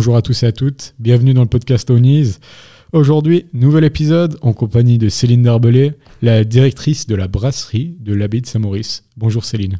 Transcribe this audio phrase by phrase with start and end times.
[0.00, 2.38] Bonjour à tous et à toutes, bienvenue dans le podcast Onis.
[2.94, 8.40] Aujourd'hui, nouvel épisode en compagnie de Céline Darbelé, la directrice de la brasserie de l'abbaye
[8.40, 9.04] de Saint-Maurice.
[9.18, 9.78] Bonjour Céline.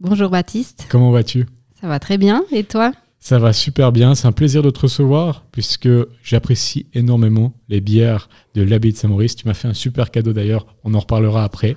[0.00, 0.88] Bonjour Baptiste.
[0.90, 1.46] Comment vas-tu?
[1.80, 2.90] Ça va très bien, et toi?
[3.20, 5.88] Ça va super bien, c'est un plaisir de te recevoir puisque
[6.24, 9.36] j'apprécie énormément les bières de l'abbaye de Saint-Maurice.
[9.36, 11.76] Tu m'as fait un super cadeau d'ailleurs, on en reparlera après.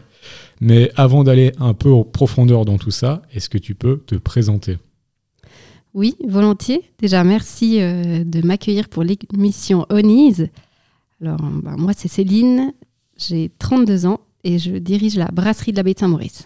[0.62, 4.16] Mais avant d'aller un peu en profondeur dans tout ça, est-ce que tu peux te
[4.16, 4.80] présenter?
[5.98, 6.84] Oui, volontiers.
[7.00, 10.50] Déjà, merci euh, de m'accueillir pour l'émission Onise.
[11.20, 12.72] Alors, bah, moi, c'est Céline,
[13.18, 16.46] j'ai 32 ans et je dirige la brasserie de la baie de Saint-Maurice.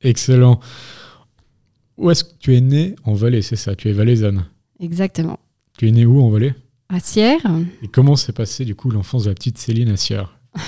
[0.00, 0.60] Excellent.
[1.98, 3.76] Où est-ce que tu es né En Valais, c'est ça?
[3.76, 4.46] Tu es valaisanne?
[4.80, 5.38] Exactement.
[5.76, 6.54] Tu es né où en Valais?
[6.88, 7.46] À Sierre.
[7.82, 10.38] Et comment s'est passé du coup l'enfance de la petite Céline à Sierre?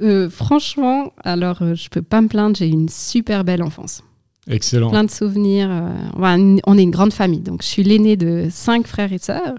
[0.00, 4.02] Euh, Franchement, alors euh, je peux pas me plaindre, j'ai une super belle enfance.
[4.48, 4.90] Excellent.
[4.90, 5.68] Plein de souvenirs.
[5.70, 9.58] Euh, on est une grande famille, donc je suis l'aîné de cinq frères et sœurs.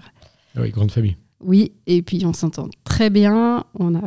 [0.56, 1.16] Ah oui, grande famille.
[1.40, 3.64] Oui, et puis on s'entend très bien.
[3.74, 4.02] On a,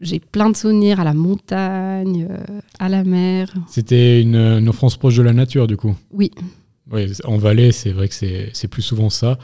[0.00, 3.52] j'ai plein de souvenirs à la montagne, euh, à la mer.
[3.68, 5.94] C'était une, enfance proche de la nature, du coup.
[6.12, 6.30] Oui.
[6.90, 9.38] Oui, en Valais, c'est vrai que c'est plus souvent ça.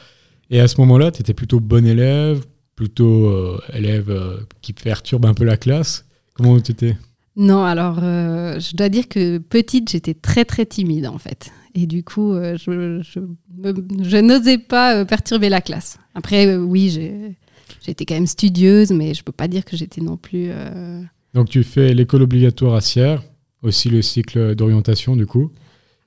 [0.51, 4.13] Et à ce moment-là, tu étais plutôt bon élève, plutôt euh, élève
[4.61, 6.05] qui perturbe un peu la classe.
[6.35, 6.97] Comment tu étais
[7.41, 11.51] non, alors euh, je dois dire que petite, j'étais très très timide en fait.
[11.75, 15.99] Et du coup, euh, je, je, n'osais pas euh, perturber la classe.
[16.15, 17.35] Après, oui,
[17.81, 20.51] j'étais quand même studieuse, mais je ne peux pas dire que j'étais non plus...
[21.33, 23.23] Donc tu fais l'école obligatoire à Sierre,
[23.63, 25.51] aussi le cycle d'orientation du coup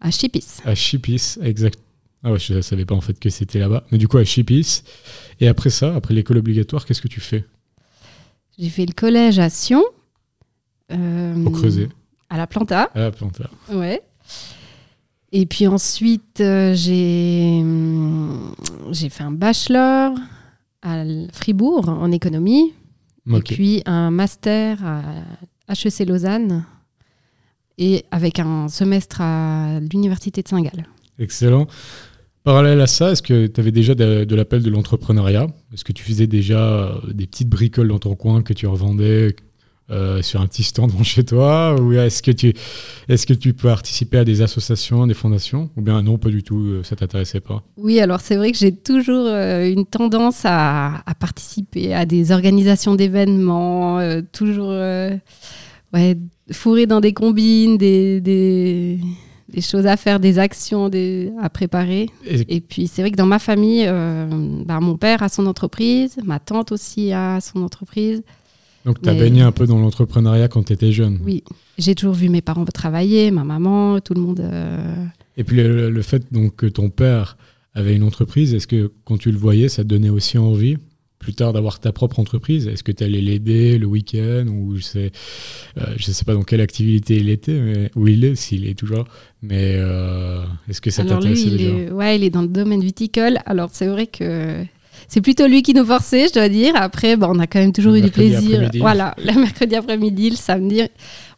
[0.02, 0.60] À Chipis.
[0.66, 1.80] À Chipis, exact.
[2.22, 3.88] Ah ouais, je ne savais pas en fait que c'était là-bas.
[3.92, 4.84] Mais du coup, à Chipis.
[5.40, 7.44] Et après ça, après l'école obligatoire, qu'est-ce que tu fais?
[8.60, 9.82] J'ai fait le collège à Sion.
[10.94, 11.90] Euh, Au creuser.
[12.30, 12.90] À la planta.
[12.94, 13.50] À la planta.
[13.72, 14.02] Ouais.
[15.32, 18.54] Et puis ensuite, euh, j'ai, hum,
[18.92, 20.16] j'ai fait un bachelor
[20.82, 22.74] à Fribourg en économie.
[23.32, 26.66] Et puis un master à HEC Lausanne.
[27.78, 30.86] Et avec un semestre à l'Université de Saint-Gall.
[31.18, 31.68] Excellent.
[32.44, 35.48] Parallèle à ça, est-ce que tu avais déjà de, de l'appel de l'entrepreneuriat?
[35.74, 39.36] Est-ce que tu faisais déjà euh, des petites bricoles dans ton coin que tu revendais
[39.94, 42.54] euh, sur un petit stand devant chez toi Ou est-ce que, tu,
[43.08, 45.70] est que tu peux participer à des associations, des fondations?
[45.78, 47.64] Ou bien non, pas du tout, euh, ça t'intéressait pas?
[47.78, 52.96] Oui, alors c'est vrai que j'ai toujours euh, une tendance à, participer à des organisations
[52.96, 54.00] d'événements,
[54.32, 56.18] toujours ouais,
[56.52, 59.00] fourré dans des combines, des, des,
[59.62, 62.10] choses à faire, des actions des, à préparer.
[62.26, 63.86] Et, puis c'est vrai que dans ma famille,
[64.66, 68.24] bah, mon père a son entreprise, ma tante aussi a son entreprise.
[68.86, 71.44] Donc, tu as baigné un peu dans l'entrepreneuriat quand tu étais jeune Oui,
[71.78, 74.42] j'ai toujours vu mes parents travailler, ma maman, tout le monde.
[74.42, 75.06] Euh,
[75.38, 77.38] Et puis, le, fait donc, que ton père
[77.74, 80.78] avait une entreprise, est-ce que quand tu le voyais, ça te donnait aussi envie
[81.18, 82.68] plus tard d'avoir ta propre entreprise?
[82.68, 85.12] Est-ce que tu allais l'aider le week-end ou je sais,
[85.78, 88.78] euh, je sais pas dans quelle activité il était, mais, où il est, s'il est
[88.78, 89.06] toujours.
[89.42, 91.70] Mais euh, est-ce que ça t'intéressait déjà?
[91.70, 93.40] est, Ouais, il est dans le domaine viticole.
[93.46, 94.66] Alors c'est vrai que
[95.14, 96.74] c'est plutôt lui qui nous forçait, je dois dire.
[96.76, 98.68] Après, bon, on a quand même toujours eu du plaisir.
[98.80, 100.82] Voilà, le mercredi après-midi, le samedi,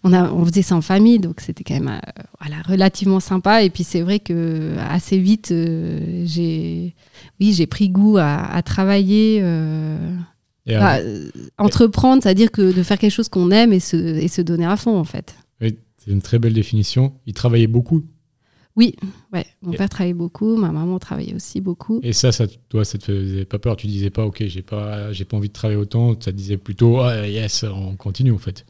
[0.02, 3.64] on, a, on faisait ça en famille, donc c'était quand même euh, voilà, relativement sympa.
[3.64, 6.96] Et puis c'est vrai que assez vite, euh, j'ai
[7.42, 9.42] oui, j'ai pris goût à, travailler.
[9.44, 10.16] Euh,
[10.68, 11.00] bah,
[11.58, 14.78] entreprendre, c'est-à-dire que de faire quelque chose qu'on aime et se, et se donner à
[14.78, 15.36] fond, en fait.
[15.60, 17.12] Oui, c'est une très belle définition.
[17.26, 18.04] Il travaillait beaucoup
[18.76, 18.96] oui,
[19.32, 19.46] ouais.
[19.62, 22.02] mon père travaillait beaucoup, ma maman travaillait aussi beaucoup.
[22.04, 23.78] Et ça, ça toi, ça te faisait pas peur?
[23.78, 26.14] Tu disais pas, ok, j'ai pas, j'ai pas envie de travailler autant.
[26.20, 28.66] Ça te disait plutôt, ah, yes, on continue en fait.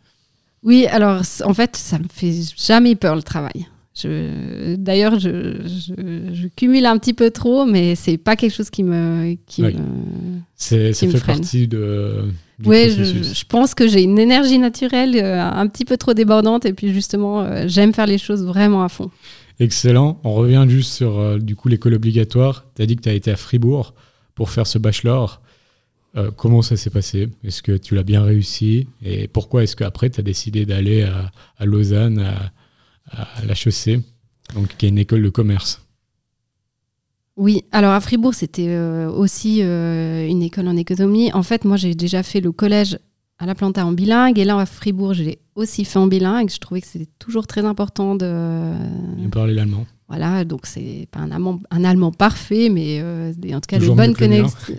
[0.63, 3.67] Oui, alors en fait, ça me fait jamais peur le travail.
[4.03, 9.37] D'ailleurs, je, cumule un petit peu trop, mais c'est pas quelque chose qui me.
[9.47, 9.71] Qui me
[10.55, 12.25] ça fait partie de.
[12.65, 16.71] Oui, je, pense que j'ai une énergie naturelle euh, un petit peu trop débordante, et
[16.71, 19.11] puis justement, euh, j'aime faire les choses vraiment à fond.
[19.59, 20.19] Excellent.
[20.23, 22.65] On revient juste sur euh, du coup l'école obligatoire.
[22.75, 23.93] Tu as dit que tu as été à Fribourg
[24.33, 25.41] pour faire ce bachelor.
[26.37, 27.29] comment ça s'est passé?
[27.43, 28.87] Est-ce que tu l'as bien réussi?
[29.01, 34.01] Et pourquoi est-ce qu'après tu as décidé d'aller à, Lausanne, à, à l'HEC,
[34.55, 35.85] donc qui est une école de commerce?
[37.37, 41.33] Oui, alors à Fribourg, c'était euh, aussi euh, une école en économie.
[41.33, 42.97] En fait, moi, j'ai déjà fait le collège
[43.37, 46.49] à la Planta en bilingue, et là, à Fribourg, j'ai aussi fait en bilingue.
[46.49, 48.73] Je trouvais que c'était toujours très important de...
[49.31, 49.85] parler l'allemand.
[50.07, 53.89] Voilà, donc c'est pas un allemand, un allemand parfait, mais euh, en tout cas, des
[53.89, 54.75] bonnes connexions.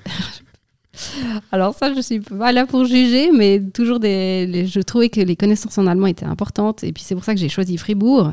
[1.53, 5.37] Alors ça, je suis pas là pour juger, mais toujours des, je trouvais que les
[5.37, 8.33] connaissances en allemand étaient importantes, et puis c'est pour ça que j'ai choisi Fribourg.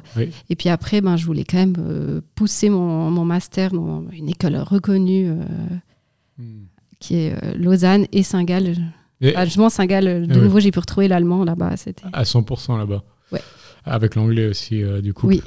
[0.50, 4.30] Et puis après, ben, je voulais quand même euh, pousser mon, mon, master dans une
[4.30, 5.36] école reconnue euh,
[6.38, 6.66] hmm.
[7.00, 8.76] qui est euh, Lausanne et Saint-Gall.
[9.46, 11.76] Justement, Saint-Gall, de nouveau, j'ai pu retrouver l'allemand là-bas.
[12.14, 13.04] À 100% là-bas.
[13.32, 13.42] Ouais.
[13.86, 15.28] Avec l'anglais aussi, du coup.
[15.28, 15.42] Oui.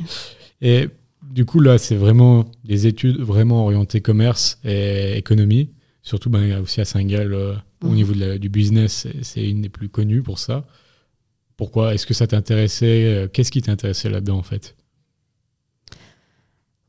[0.60, 0.88] Et
[1.30, 5.70] du coup, là, c'est vraiment des études vraiment orientées commerce et économie.
[6.02, 7.94] Surtout ben, aussi à Saint-Gall, euh, au mhm.
[7.94, 10.64] niveau du business, c'est une des plus connues pour ça.
[11.56, 11.94] Pourquoi?
[11.94, 13.04] Est-ce que ça t'intéressait?
[13.04, 14.76] Euh, Qu'est-ce qui t'intéressait là-dedans en fait?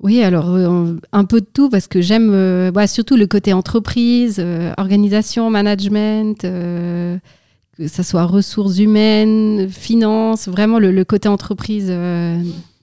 [0.02, 4.44] Oui, alors euh, un peu de tout parce que j'aime bah, surtout le côté entreprise,
[4.78, 11.88] organisation, management, que ce soit ressources humaines, finances, vraiment le, côté entreprise.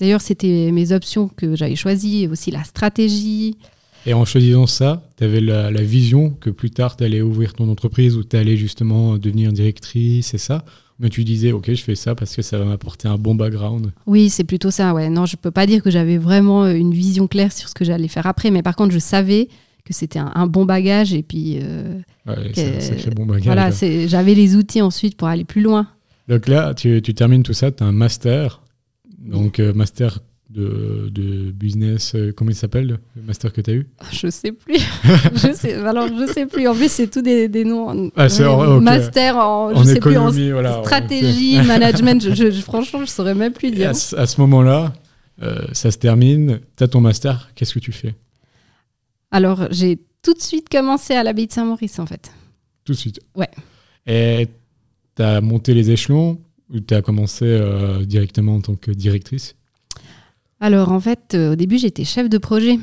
[0.00, 3.56] D'ailleurs, c'était mes options que j'avais choisies, aussi la stratégie,
[4.06, 7.70] et en choisissant ça, tu avais la, vision que plus tard, tu allais ouvrir ton
[7.70, 10.64] entreprise ou tu allais justement devenir directrice, c'est ça?
[10.98, 13.92] Mais tu disais, ok, je fais ça parce que ça va m'apporter un bon background.
[14.06, 15.10] Oui, c'est plutôt ça, ouais.
[15.10, 18.08] Non, je peux pas dire que j'avais vraiment une vision claire sur ce que j'allais
[18.08, 19.48] faire après, mais par contre, je savais
[19.84, 21.58] que c'était un, bon bagage et puis.
[21.60, 23.44] Euh, ouais, c'est un sacré bon bagage.
[23.44, 23.70] Voilà,
[24.06, 25.88] j'avais les outils ensuite pour aller plus loin.
[26.28, 28.62] Donc là, tu, tu termines tout ça, tu as un master.
[29.18, 30.20] Donc, euh, master
[30.54, 32.86] de, de business, euh, comment il s'appelle
[33.16, 34.78] le master que tu as eu Je sais plus.
[35.34, 36.68] je sais, alors je sais plus.
[36.68, 38.10] En plus, c'est tout des, des noms.
[38.16, 38.28] Ah,
[38.80, 40.30] Master en, je sais plus, en
[40.82, 42.22] stratégie, management.
[42.34, 43.90] Je, franchement, je saurais même plus dire.
[43.90, 44.92] À, ce moment-là,
[45.42, 46.60] euh, ça se termine.
[46.76, 47.50] Tu as ton master.
[47.54, 48.14] Qu'est-ce que tu fais
[49.30, 52.30] Alors, j'ai tout de suite commencé à l'abbaye de Saint-Maurice, en fait.
[52.84, 53.50] Tout de suite Ouais.
[54.06, 54.48] Et
[55.16, 56.38] tu as monté les échelons
[56.70, 59.56] ou tu as commencé euh, directement en tant que directrice
[60.64, 62.78] alors en fait, euh, au début, j'étais chef de projet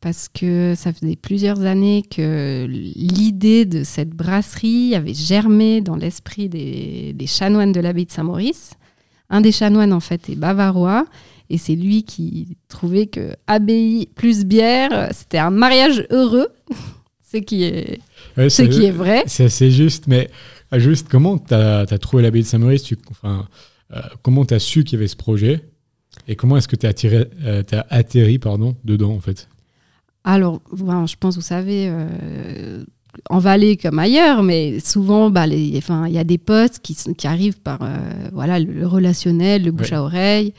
[0.00, 6.48] parce que ça faisait plusieurs années que l'idée de cette brasserie avait germé dans l'esprit
[6.48, 8.72] des, chanoines de l'abbaye de Saint-Maurice.
[9.30, 11.06] Un des chanoines, en fait, est bavarois.
[11.48, 16.48] Et c'est lui qui trouvait que abbaye plus bière, c'était un mariage heureux.
[17.32, 18.00] ce qui est,
[18.36, 19.22] ce qui est vrai.
[19.26, 20.08] C'est assez juste.
[20.08, 20.28] Mais
[20.72, 22.92] ah, juste, comment tu as, trouvé l'abbaye de Saint-Maurice?
[23.12, 23.46] Enfin,
[23.92, 25.71] euh, Comment tu as su qu'il y avait ce projet?
[26.28, 29.48] Et comment est-ce que tu as, euh, as, atterri pardon, dedans, en fait?
[30.24, 32.84] Alors, je pense, vous savez, euh,
[33.28, 37.60] en vallée comme ailleurs, mais souvent, bah, il y a des postes qui, qui arrivent
[37.60, 37.96] par euh,
[38.32, 40.54] voilà, le, relationnel, le bouche à oreille.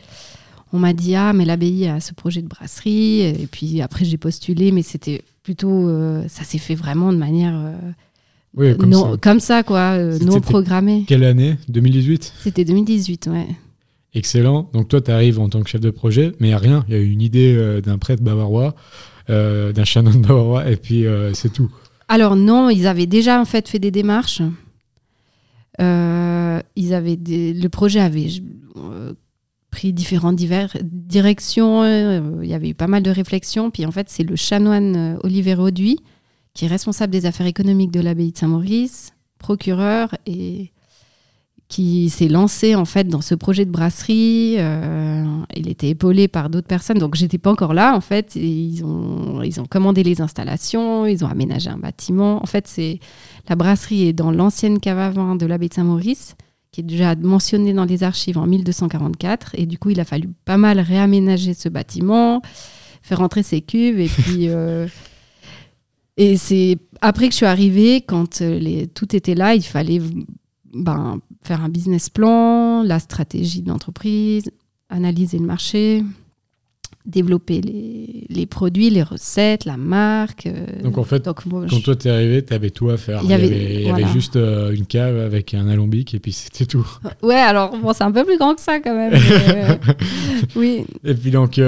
[0.74, 3.22] On m'a dit, ah, mais l'abbaye a ce projet de brasserie.
[3.22, 5.88] Et puis après, j'ai postulé, mais c'était plutôt.
[6.28, 7.74] ça s'est fait vraiment de manière.
[8.56, 9.18] Oui, comme, non, ça.
[9.18, 11.06] comme ça, quoi, non programmé.
[11.08, 11.58] Quelle année?
[11.70, 13.48] 2018 C'était 2018, ouais.
[14.15, 14.70] Excellent.
[14.74, 16.86] Donc toi, tu arrives en tant que chef de projet, mais il n'y a rien.
[16.88, 18.75] Il y a une idée euh, d'un prêtre bavarois,
[19.29, 21.72] euh, d'un chanoine bavarois, et puis euh, c'est tout.
[22.08, 24.41] Alors non, ils avaient déjà en fait fait des démarches.
[25.79, 28.27] ils avaient le projet avait
[29.72, 31.84] pris différentes directions.
[31.84, 33.72] il y avait eu pas mal de réflexions.
[33.72, 36.00] Puis en fait, c'est le chanoine Olivier Auduit
[36.53, 40.73] qui est responsable des affaires économiques de l'abbaye de Saint-Maurice, procureur et
[41.74, 44.58] qui s'est lancé en fait dans ce projet de brasserie.
[44.60, 45.25] Euh,
[45.56, 48.36] il était épaulé par d'autres personnes, donc j'étais pas encore là en fait.
[48.36, 52.44] ils ont ils ont commandé les installations, ils ont aménagé un bâtiment.
[52.44, 53.00] En fait, c'est
[53.50, 56.36] la brasserie est dans l'ancienne cave à vin de l'abbaye de Saint-Maurice,
[56.72, 59.56] qui est déjà mentionnée dans les archives en 1244.
[59.56, 62.44] Et du coup, il a fallu pas mal réaménager ce bâtiment,
[63.01, 64.48] faire rentrer ses cuves et puis.
[64.50, 64.88] Euh,
[66.15, 70.00] et c'est après que je suis arrivée, quand euh, les, tout était là, il fallait
[70.72, 74.52] ben, faire un business plan, la stratégie de l'entreprise,
[74.90, 76.04] analyser le marché,
[77.06, 80.48] développer les, les, produits, les recettes, la marque.
[80.82, 83.22] donc en fait, quand toi t'es arrivé, tu avais tout à faire.
[83.24, 86.66] Il y avait, il y avait, juste une cave avec un alambic et puis c'était
[86.66, 86.88] tout.
[87.22, 89.14] Ouais, alors bon, c'est un peu plus grand que ça quand même.
[90.56, 90.86] oui.
[91.04, 91.60] Et puis donc,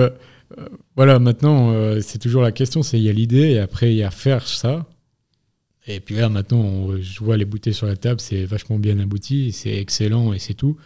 [0.95, 4.03] voilà, maintenant, c'est toujours la question, c'est il y a l'idée et après il y
[4.03, 4.85] a faire ça.
[5.87, 9.51] Et puis là, maintenant, je vois les bouteilles sur la table, c'est vachement bien abouti,
[9.51, 10.77] c'est excellent et c'est tout.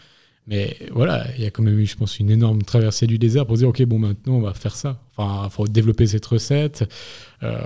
[0.48, 3.46] Mais voilà, il y a quand même eu, je pense, une énorme traversée du désert
[3.46, 5.00] pour dire, OK, bon, maintenant, on va faire ça.
[5.15, 6.89] Enfin, il faut développer cette recette.
[7.44, 7.62] Euh,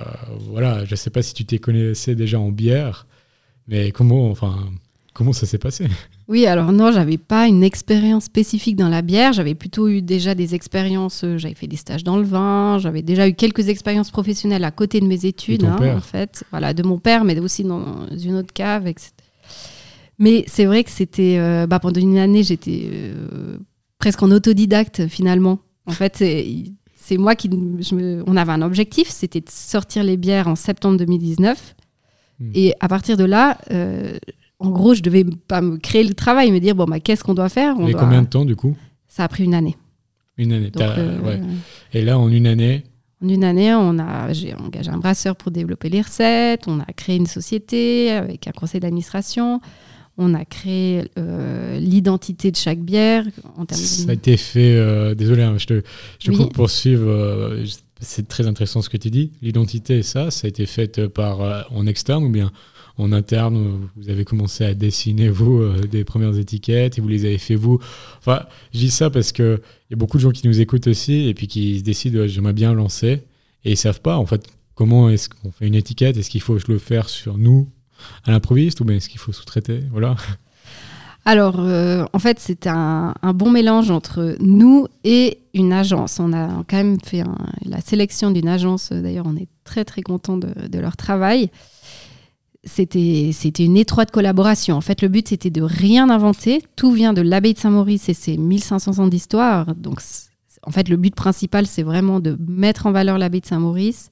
[0.49, 3.07] voilà, je ne sais pas si tu t'es connaissé déjà en bière,
[3.67, 4.69] mais comment, enfin,
[5.13, 5.87] comment ça s'est passé?
[6.27, 9.33] Oui, alors non, j'avais pas une expérience spécifique dans la bière.
[9.33, 13.01] J'avais plutôt eu déjà des expériences, euh, j'avais fait des stages dans le vin, j'avais
[13.01, 16.43] déjà eu quelques expériences professionnelles à côté de mes études, hein, en fait.
[16.51, 19.11] Voilà, de mon père, mais aussi dans une autre cave, etc.
[20.19, 21.37] Mais c'est vrai que c'était.
[21.37, 23.57] Euh, bah, pendant une année, j'étais euh,
[23.97, 25.59] presque en autodidacte finalement.
[25.85, 26.23] En fait,
[26.95, 27.49] c'est moi qui.
[27.51, 31.75] on avait un objectif, c'était de sortir les bières en septembre 2019.
[32.39, 32.51] Hmm.
[32.55, 34.17] Et à partir de là, euh,
[34.59, 37.33] en gros, je devais pas me créer le travail, me dire bon, bah, qu'est-ce qu'on
[37.33, 37.75] doit faire?
[37.77, 38.75] On combien de temps du coup?
[39.07, 39.75] Ça a pris une année.
[40.37, 40.71] Une année.
[40.75, 41.41] ouais.
[41.93, 42.83] Et là, en une année,
[43.23, 46.85] en une année, on a, j'ai engagé un brasseur pour développer les recettes, on a
[46.95, 49.61] créé une société avec un conseil d'administration,
[50.17, 53.23] on a créé euh, l'identité de chaque bière.
[53.57, 55.81] En Ça a été fait, euh, désolé, hein, je te,
[56.19, 57.07] je te coupe pour suivre.
[57.07, 57.65] Euh,
[58.01, 59.31] c'est très intéressant ce que tu dis.
[59.41, 62.51] L'identité, ça, ça a été fait par en externe ou bien
[62.97, 67.37] en interne Vous avez commencé à dessiner, vous, des premières étiquettes et vous les avez
[67.37, 67.79] fait, vous.
[68.19, 69.59] Enfin, je dis ça parce qu'il
[69.89, 72.53] y a beaucoup de gens qui nous écoutent aussi et puis qui se décident, j'aimerais
[72.53, 73.23] bien lancer
[73.65, 74.45] et ils savent pas, en fait,
[74.75, 76.17] comment est-ce qu'on fait une étiquette?
[76.17, 77.69] Est-ce qu'il faut le faire sur nous
[78.25, 79.81] à l'improviste ou bien est-ce qu'il faut sous-traiter?
[79.91, 80.15] Voilà.
[81.25, 86.19] Alors, euh, en fait, c'est un, bon mélange entre nous et une agence.
[86.19, 87.23] On a quand même fait
[87.63, 88.91] la sélection d'une agence.
[88.91, 91.49] D'ailleurs, on est très, très content de, leur travail.
[92.65, 94.75] C'était une étroite collaboration.
[94.77, 96.61] En fait, le but, c'était de rien inventer.
[96.75, 99.75] Tout vient de l'abbaye de Saint-Maurice et ses 1500 ans d'histoire.
[99.75, 99.99] Donc,
[100.65, 104.11] en fait, le but principal, c'est vraiment de mettre en valeur l'abbaye de Saint-Maurice.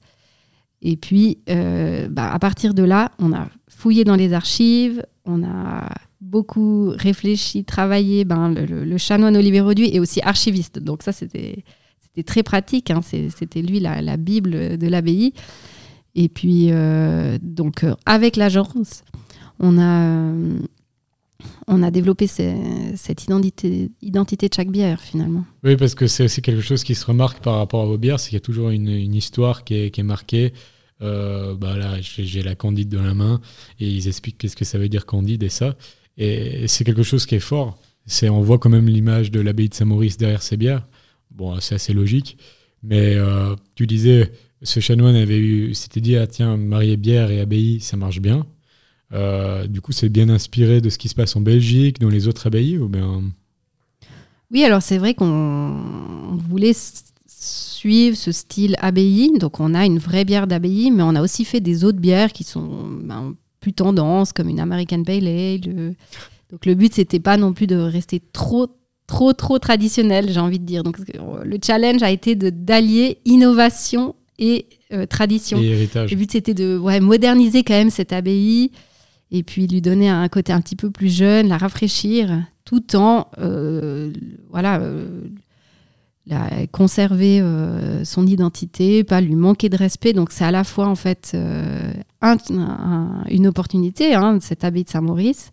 [0.82, 5.44] Et puis, euh, bah, à partir de là, on a fouillé dans les archives, on
[5.44, 5.88] a
[6.20, 8.24] beaucoup réfléchi, travaillé.
[8.24, 11.64] Ben, le, chanoine Olivier Roduit est aussi archiviste, donc ça c'était
[12.24, 12.90] très pratique.
[12.90, 13.00] Hein.
[13.02, 15.32] C'était lui la, Bible de l'abbaye.
[16.14, 19.02] Et puis euh, donc euh, avec l'agence,
[19.58, 20.32] on a
[21.66, 25.44] on a développé cette identité, identité de chaque bière finalement.
[25.64, 28.20] Oui, parce que c'est aussi quelque chose qui se remarque par rapport à vos bières,
[28.20, 30.52] c'est qu'il y a toujours une, histoire qui est, qui est marquée.
[31.00, 33.40] Euh, bah là, j'ai la Candide dans la main
[33.80, 35.74] et ils expliquent qu'est-ce que ça veut dire Candide et ça.
[36.16, 37.78] Et c'est quelque chose qui est fort.
[38.06, 40.86] C'est, on voit quand même l'image de l'abbaye de Saint-Maurice derrière ces bières.
[41.32, 42.36] Bon, c'est assez logique.
[42.84, 43.16] Mais
[43.74, 44.30] tu disais,
[44.62, 48.46] ce chanoine avait eu, s'était dit, ah tiens, marier bière et abbaye, ça marche bien.
[49.12, 52.28] Euh, du coup, c'est bien inspiré de ce qui se passe en Belgique, dans les
[52.28, 53.22] autres abbayes ou bien...
[54.50, 56.74] Oui, alors c'est vrai qu'on voulait
[57.26, 59.32] suivre ce style abbaye.
[59.38, 62.32] Donc on a une vraie bière d'abbaye, mais on a aussi fait des autres bières
[62.32, 65.94] qui sont ben, plus tendances, comme une American Pale Ale.
[66.50, 68.68] Donc le but, c'était pas non plus de rester trop
[69.06, 70.82] trop trop traditionnel, j'ai envie de dire.
[70.82, 75.58] Donc le challenge a été d'allier innovation et euh, tradition.
[75.58, 76.10] Et héritage.
[76.10, 78.72] Le but c'était de ouais, moderniser quand même cette abbaye
[79.30, 83.28] et puis lui donner un côté un petit peu plus jeune, la rafraîchir, tout en
[83.38, 84.12] euh,
[84.50, 85.20] voilà euh,
[86.70, 90.12] conserver euh, son identité, pas lui manquer de respect.
[90.12, 91.36] Donc c'est à la fois en fait
[93.30, 95.52] une opportunité, hein, cette abbaye de Saint-Maurice,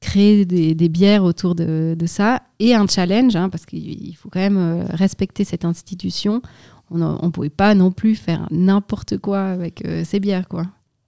[0.00, 4.84] créer des, bières autour de, ça, et un challenge, hein, parce qu'il faut quand même
[4.90, 6.42] respecter cette institution.
[6.90, 10.48] On ne pouvait pas non plus faire n'importe quoi avec ces bières.
[10.48, 10.66] quoi.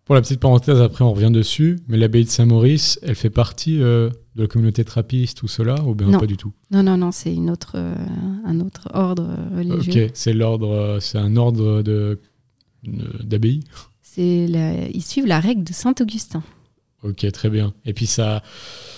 [0.08, 3.82] Pour la petite parenthèse, après on revient dessus, mais l'abbaye de Saint-Maurice, elle fait partie
[3.82, 6.50] euh, de la communauté trappiste ou cela, ou bien pas du tout?
[6.70, 7.94] Non, non, non, c'est une autre, euh,
[8.46, 10.06] un autre ordre religieux.
[10.06, 12.18] Ok, c'est l'ordre, euh, c'est un ordre de,
[13.22, 13.60] d'abbaye?
[14.16, 16.42] Ils suivent la règle de Saint-Augustin.
[17.02, 17.74] Ok, très bien.
[17.84, 18.42] Et puis ça,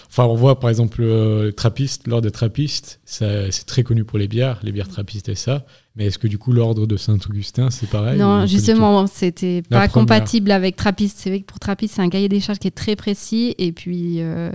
[0.07, 4.29] enfin, on voit par exemple le trappiste, l'ordre des trappistes, c'est très connu pour les
[4.29, 5.67] bières, les bières trappistes et ça.
[5.97, 10.53] Mais est-ce que du coup l'ordre de Saint-Augustin c'est pareil Non, justement, c'était pas compatible
[10.53, 11.19] avec Trappiste.
[11.19, 13.55] C'est vrai que pour Trappiste, c'est un cahier des charges qui est très précis.
[13.59, 14.53] Et puis euh,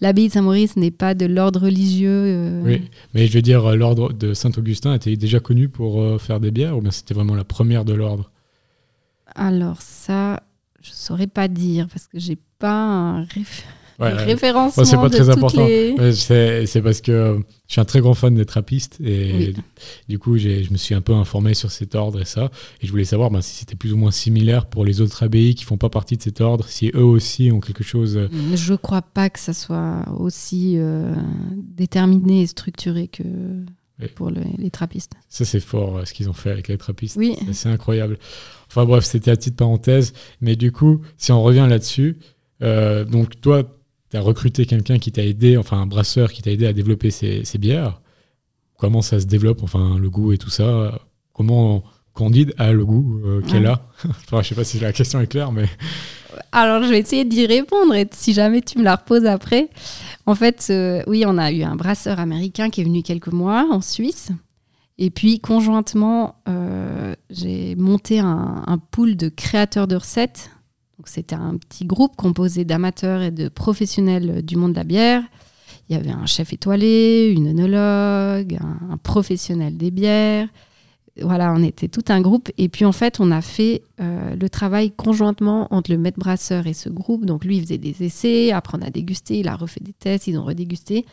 [0.00, 2.10] l'abbaye de Saint-Maurice n'est pas de l'ordre religieux.
[2.10, 2.62] Euh.
[2.64, 2.82] Oui,
[3.14, 6.76] mais je veux dire, euh, l'ordre de Saint-Augustin était déjà connu pour faire des bières
[6.76, 8.30] ou bien c'était vraiment la première de l'ordre?
[9.34, 10.42] Alors ça,
[10.82, 13.24] je saurais pas dire parce que j'ai pas un
[14.00, 15.66] les référencements c'est pas très important.
[16.12, 19.54] C'est parce que je suis un très grand fan des trappistes et
[20.08, 22.50] du coup, je me suis un peu informé sur cet ordre et ça.
[22.80, 25.54] Et je voulais savoir ben, si c'était plus ou moins similaire pour les autres abbayes
[25.54, 28.16] qui font pas partie de cet ordre, si eux aussi ont quelque chose.
[28.16, 31.14] Euh, je crois pas que ça soit aussi euh,
[31.56, 33.24] déterminé et structuré que
[34.14, 35.12] pour les trappistes.
[35.28, 37.16] Ça, c'est fort euh, ce qu'ils ont fait avec les trappistes.
[37.16, 37.36] Oui.
[37.52, 38.18] C'est incroyable.
[38.66, 40.12] Enfin bref, c'était à petite parenthèse.
[40.40, 42.18] Mais du coup, si on revient là-dessus,
[42.62, 43.62] euh, donc toi,
[44.14, 47.10] tu as recruté quelqu'un qui t'a aidé, enfin un brasseur qui t'a aidé à développer
[47.10, 48.00] ces, bières.
[48.78, 51.00] Comment ça se développe, enfin le goût et tout ça
[51.32, 53.88] Comment Candide a le goût euh, qu'elle a?
[54.04, 55.66] Enfin, Je sais pas si la question est claire, mais...
[56.52, 59.68] Alors, je vais essayer d'y répondre et si jamais tu me la reposes après.
[60.26, 63.66] En fait, euh, oui, on a eu un brasseur américain qui est venu quelques mois
[63.68, 64.30] en Suisse.
[64.96, 70.50] Et puis, conjointement, euh, j'ai monté un, un, pool de créateurs de recettes.
[70.98, 75.22] Donc, c'était un petit groupe composé d'amateurs et de professionnels du monde de la bière.
[75.88, 78.58] Il y avait un chef étoilé, une œnologue,
[78.90, 80.48] un professionnel des bières,
[81.22, 82.50] voilà, on était tout un groupe.
[82.58, 86.66] Et puis en fait, on a fait euh, le travail conjointement entre le maître brasseur
[86.66, 87.24] et ce groupe.
[87.24, 90.26] Donc lui, il faisait des essais, après on a dégusté, il a refait des tests,
[90.26, 91.06] ils ont redégusté.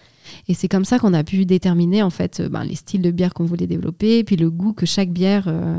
[0.47, 3.11] Et c'est comme ça qu'on a pu déterminer en fait euh, ben, les styles de
[3.11, 5.77] bière qu'on voulait développer, et puis le goût que chaque bière euh,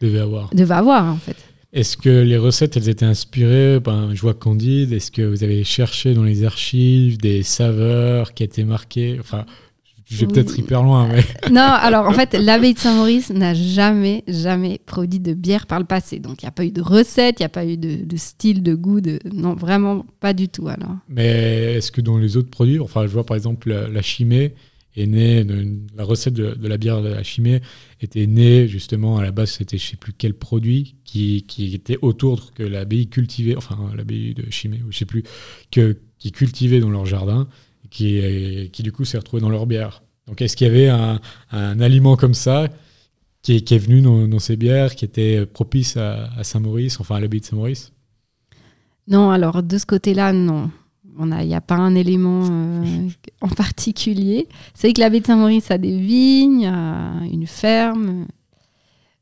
[0.00, 0.48] devait avoir.
[0.54, 1.36] Devait avoir en fait.
[1.72, 4.92] Est-ce que les recettes, elles étaient inspirées ben, Je vois Candide?
[4.92, 9.16] Est-ce que vous avez cherché dans les archives des saveurs qui étaient marquées?
[9.18, 9.46] Enfin,
[10.12, 11.22] je vais peut-être hyper loin, mais.
[11.50, 15.86] non, alors en fait, l'abbaye de Saint-Maurice n'a jamais, jamais produit de bière par le
[15.86, 16.18] passé.
[16.18, 18.62] Donc il n'y a pas eu de recette, il n'y a pas eu de, style,
[18.62, 19.00] de goût.
[19.00, 19.18] De...
[19.32, 20.96] Non, vraiment pas du tout alors.
[21.08, 24.54] Mais est-ce que dans les autres produits, enfin, je vois par exemple la, chimée
[24.96, 27.60] la recette de, la bière de la chimée
[28.00, 31.98] était née justement à la base, c'était je sais plus quel produit qui, qui était
[32.02, 35.22] autour que l'abbaye cultivait, enfin l'abbaye de chimée, je sais plus,
[35.70, 37.48] que, qui cultivait dans leur jardin
[37.92, 40.02] qui, qui du coup s'est retrouvé dans leur bière.
[40.26, 41.20] Donc est-ce qu'il y avait un,
[41.50, 42.68] un, aliment comme ça
[43.42, 47.20] qui est, qui est venu dans, ces bières, qui était propice à, Saint-Maurice, enfin à
[47.20, 47.92] l'abbaye de Saint-Maurice?
[49.08, 50.70] Non, alors de ce côté-là, non.
[51.20, 53.08] Il n'y a, pas un élément euh,
[53.42, 54.48] en particulier.
[54.74, 58.26] C'est vrai que l'abbaye de Saint-Maurice a des vignes, a une ferme,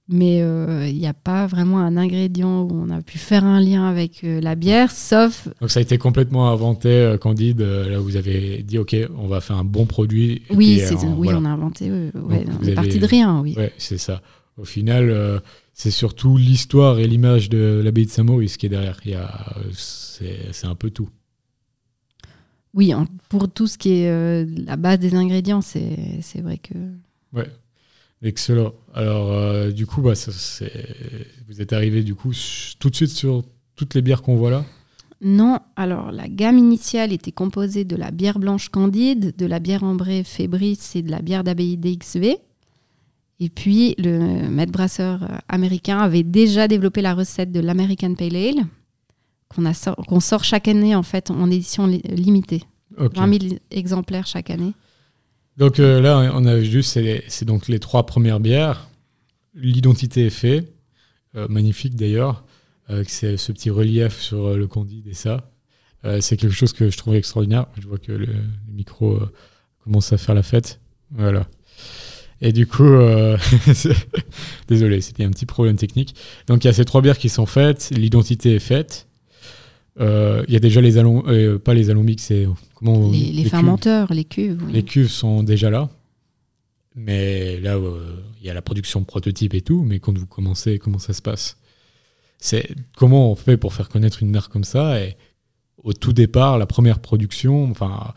[0.09, 3.61] mais il euh, n'y a pas vraiment un ingrédient où on a pu faire un
[3.61, 5.49] lien avec euh, la bière, sauf...
[5.61, 9.57] Donc ça a été complètement inventé, Candide, là vous avez dit, ok, on va faire
[9.57, 10.43] un bon produit.
[10.51, 10.81] Oui,
[11.19, 13.55] oui on a inventé, ouais, on est parti de rien, oui.
[13.57, 14.23] Ouais, c'est ça.
[14.59, 19.01] Au final, c'est surtout l'histoire et l'image de l'abbaye de Saint-Maurice qui est derrière.
[19.73, 21.09] C'est un peu tout.
[22.75, 22.93] Oui,
[23.29, 26.75] pour tout ce qui est la base des ingrédients, c'est vrai que...
[27.33, 27.49] Ouais,
[28.23, 28.75] Excellent.
[28.95, 30.13] Alors, euh, du coup, bah,
[31.49, 32.33] vous êtes arrivé du coup
[32.79, 33.43] tout de suite sur
[33.77, 34.65] toutes les bières qu'on voit là?
[35.23, 35.59] Non.
[35.77, 40.23] Alors, la gamme initiale était composée de la bière blanche Candide, de la bière ambrée
[40.23, 42.37] Fébris et de la bière d'abbaye DXV.
[43.43, 48.37] Et puis, le maître brasseur euh, américain avait déjà développé la recette de l'American Pale
[48.37, 48.67] Ale,
[49.55, 52.63] qu'on sort, sort chaque année en fait en édition limitée.
[52.97, 54.75] 20 000 exemplaires chaque année.
[55.57, 58.89] Donc euh, là, on a vu, c'est donc les trois premières bières.
[59.55, 60.73] L'identité est faite,
[61.37, 62.45] euh, magnifique d'ailleurs.
[62.89, 65.51] Euh, c'est ce petit relief sur le candide et ça.
[66.21, 67.67] c'est quelque chose que je trouve extraordinaire.
[67.79, 68.29] Je vois que le,
[68.69, 69.21] micro
[69.85, 70.81] commence à faire la fête.
[71.11, 71.47] Voilà.
[72.41, 72.89] Et du coup,
[74.69, 76.15] désolé, c'était un petit problème technique.
[76.47, 79.10] Donc il y a ces trois bières qui sont faites, l'identité est faite.
[80.01, 82.47] Il y a déjà les alambics, pas les alambics, c'est
[82.83, 84.63] les, fermenteurs, les cuves.
[84.71, 85.91] Les cuves sont déjà là.
[86.97, 89.83] Mais là, euh, il y a la production de prototypes et tout.
[89.83, 91.57] Mais quand vous commencez, comment ça se passe?
[92.39, 95.01] C'est comment on fait pour faire connaître une marque comme ça?
[95.01, 95.17] Et
[95.83, 98.15] au tout départ, la première production, enfin,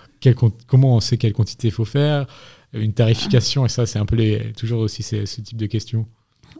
[0.67, 2.25] comment on sait quelle quantité il faut faire,
[2.73, 6.07] une tarification, et ça, c'est un peu les, toujours aussi ce type de questions.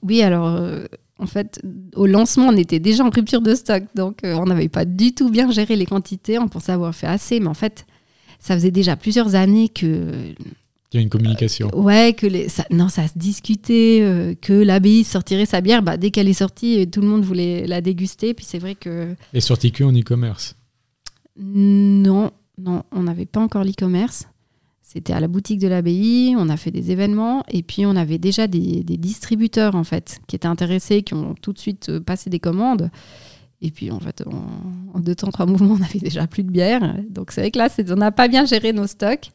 [0.02, 0.86] Oui, alors, euh,
[1.20, 1.62] en fait,
[1.96, 5.14] au lancement, on était déjà en rupture de stock, donc euh, on n'avait pas du
[5.14, 7.86] tout bien géré les quantités, on pensait avoir fait assez, mais en fait,
[8.40, 10.34] ça faisait déjà plusieurs années que
[10.94, 11.72] il y a une communication.
[11.74, 15.82] Euh, ouais, que les, ça, non, ça se discutait, euh, que l'abbaye sortirait sa bière.
[15.82, 18.36] Bah, dès qu'elle est sortie, tout le monde voulait la déguster.
[18.36, 19.16] Puis c'est vrai que.
[19.34, 20.56] Et sortie que en e-commerce?
[21.36, 24.28] Non, non, on n'avait pas encore l'e-commerce.
[24.94, 28.20] C'était à la boutique de l'abbaye, on a fait des événements et puis on avait
[28.20, 32.00] déjà des, des, distributeurs en fait qui étaient intéressés, qui ont tout de suite euh,
[32.00, 32.92] passé des commandes.
[33.64, 34.24] Et puis, en fait,
[34.94, 36.96] en, deux temps, trois mouvements, on avait déjà plus de bière.
[37.10, 39.32] Donc, c'est vrai que là, on n'a pas bien géré nos stocks.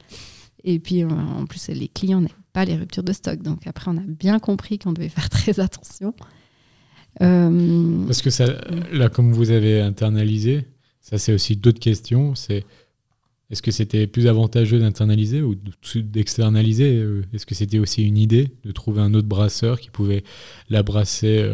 [0.62, 3.42] Et puis, euh, en plus, les clients n'aiment pas les ruptures de stock.
[3.42, 6.14] Donc, après, on a bien compris qu'on devait faire très attention.
[7.21, 8.47] Euh, Parce que ça,
[8.92, 10.66] là, comme vous avez internalisé,
[11.01, 12.37] ça, c'est aussi d'autres questions.
[12.37, 12.64] C'est
[13.51, 15.55] Est-ce que c'était plus avantageux d'internaliser ou
[15.95, 20.23] d'externaliser Est-ce que c'était aussi une idée de trouver un autre brasseur qui pouvait
[20.69, 21.51] la brasser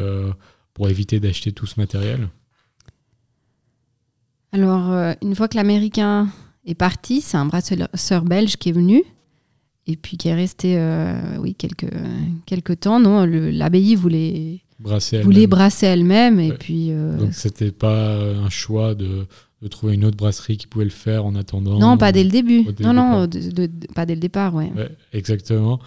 [0.72, 2.28] pour éviter d'acheter tout ce matériel?
[4.50, 6.28] Alors, une fois que l'américain
[6.66, 9.04] est parti, c'est un brasseur belge qui est venu
[9.86, 11.92] et puis qui est resté euh, oui, quelques,
[12.46, 13.00] quelques temps.
[13.00, 15.46] Non, l'abbaye voulait brasser elle-même.
[15.46, 16.40] brasser elle-même.
[16.40, 19.26] Et puis, euh, Donc, c'était pas un choix de,
[19.64, 22.30] de, trouver une autre brasserie qui pouvait le faire en attendant Non, pas dès le
[22.30, 22.66] début.
[22.80, 23.28] non, non,
[23.94, 24.70] pas dès le départ, ouais.
[24.76, 24.90] ouais.
[25.12, 25.80] Exactement.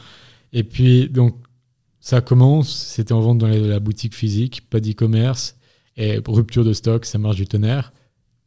[0.54, 1.36] Et puis, donc,
[2.00, 5.56] ça commence, c'était en vente dans la boutique physique, pas d'e-commerce,
[5.98, 7.92] et rupture de stock, ça marche du tonnerre.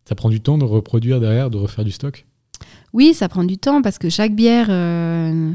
[0.04, 2.26] Ça prend du temps de reproduire derrière, de refaire du stock?
[2.92, 5.52] Oui, ça prend du temps parce que chaque bière euh,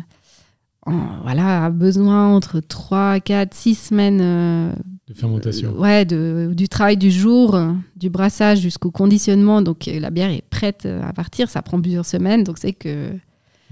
[0.86, 4.72] voilà, a besoin entre 3, 4, 6 semaines euh,
[5.08, 5.72] de fermentation.
[5.74, 7.60] ouais, du travail du jour,
[7.96, 9.62] du brassage jusqu'au conditionnement.
[9.62, 11.50] Donc la bière est prête à partir.
[11.50, 12.44] Ça prend plusieurs semaines.
[12.44, 13.12] Donc c'est que.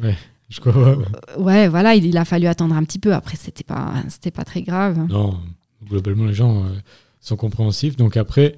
[0.02, 0.16] Ouais.
[0.54, 0.98] Je crois,
[1.40, 1.68] ouais.
[1.68, 3.14] voilà, il, a fallu attendre un petit peu.
[3.14, 5.08] Après, c'était pas, c'était pas très grave.
[5.10, 5.40] Non,
[5.84, 6.68] globalement, les gens euh,
[7.22, 7.96] sont compréhensifs.
[7.96, 8.56] Donc après,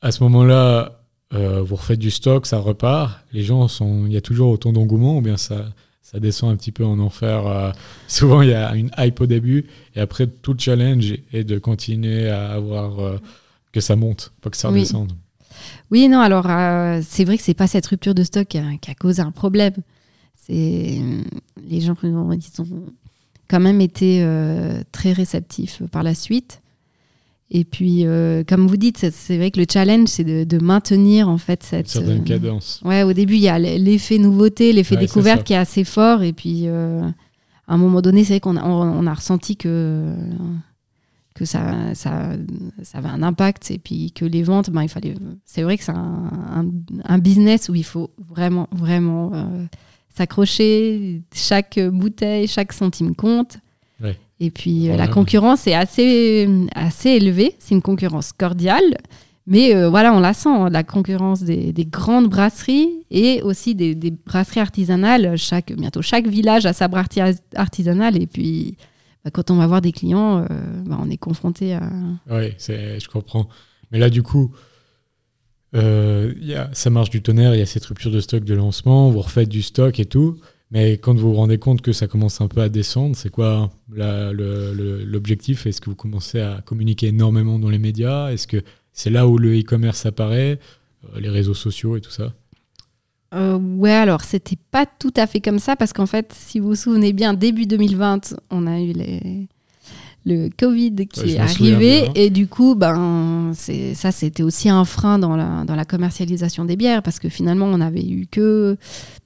[0.00, 1.00] à ce moment-là,
[1.34, 3.24] euh, vous refaites du stock, ça repart.
[3.32, 5.66] Les gens sont, il y a toujours autant d'engouement ou bien ça,
[6.10, 7.46] ça descend un petit peu en enfer.
[7.46, 7.70] Euh.
[8.08, 11.58] souvent, il y a une hype au début et après, tout le challenge est de
[11.58, 13.18] continuer à avoir euh,
[13.72, 15.12] que ça monte, pas que ça redescende.
[15.90, 16.46] Oui, non, alors
[17.02, 19.74] c'est vrai que c'est pas cette rupture de stock qui a, causé un problème.
[20.34, 21.00] C'est
[21.68, 22.30] les gens ils ont
[23.48, 24.24] quand même été
[24.92, 26.62] très réceptifs par la suite.
[27.50, 31.38] Et puis, euh, comme vous dites, c'est vrai que le challenge, c'est de, maintenir en
[31.38, 32.80] fait cette certaine euh, cadence.
[32.84, 36.22] Ouais, au début, il y a l'effet nouveauté, l'effet découverte qui est assez fort.
[36.22, 37.00] Et puis, euh,
[37.66, 40.14] à un moment donné, c'est vrai qu'on a, on a ressenti que
[41.34, 42.32] que ça, ça,
[42.82, 45.14] ça avait un impact et puis que les ventes, ben, il fallait.
[45.44, 46.66] C'est vrai que c'est un,
[47.04, 49.30] un, business où il faut vraiment, vraiment
[50.12, 51.22] s'accrocher.
[51.32, 53.58] Chaque bouteille, chaque centime compte.
[54.40, 57.54] Et puis euh, la concurrence est assez, assez élevée.
[57.58, 58.96] C'est une concurrence cordiale.
[59.46, 63.94] Mais euh, voilà, on la sent, hein, la concurrence des, grandes brasseries et aussi des,
[64.10, 65.36] brasseries artisanales.
[65.36, 68.20] Chaque, bientôt chaque village a sa brasserie artisanale.
[68.20, 68.76] Et puis,
[69.24, 70.46] bah, quand on va voir des clients, euh,
[70.84, 71.90] bah, on est confronté à.
[72.30, 73.48] Oui, je comprends.
[73.90, 74.52] Mais là, du coup,
[75.72, 79.10] y a, ça marche du tonnerre, il y a cette rupture de stock de lancement,
[79.10, 80.38] vous refaites du stock et tout.
[80.70, 83.70] Mais quand vous vous rendez compte que ça commence un peu à descendre, c'est quoi
[83.98, 88.30] l'objectif Est-ce que vous commencez à communiquer énormément dans les médias?
[88.30, 90.58] Est-ce que c'est là où le e-commerce apparaît?
[91.14, 92.32] Euh, Les réseaux sociaux et tout ça?
[93.34, 96.68] Euh, ouais, alors c'était pas tout à fait comme ça parce qu'en fait, si vous
[96.68, 99.48] vous souvenez bien, début 2020, on a eu les,
[100.28, 102.04] le Covid qui est arrivé.
[102.14, 106.76] Et du coup, ben, ça, c'était aussi un frein dans la, dans la commercialisation des
[106.76, 108.76] bières parce que finalement, on n'avait eu que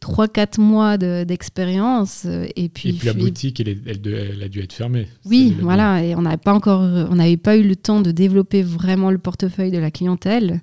[0.01, 2.25] 3-4 mois d'expérience.
[2.25, 5.09] et, puis, et puis la boutique, elle, elle, a dû être fermée.
[5.25, 6.05] Oui, voilà.
[6.05, 9.19] Et on n'avait pas encore, on n'avait pas eu le temps de développer vraiment le
[9.19, 10.61] portefeuille de la clientèle.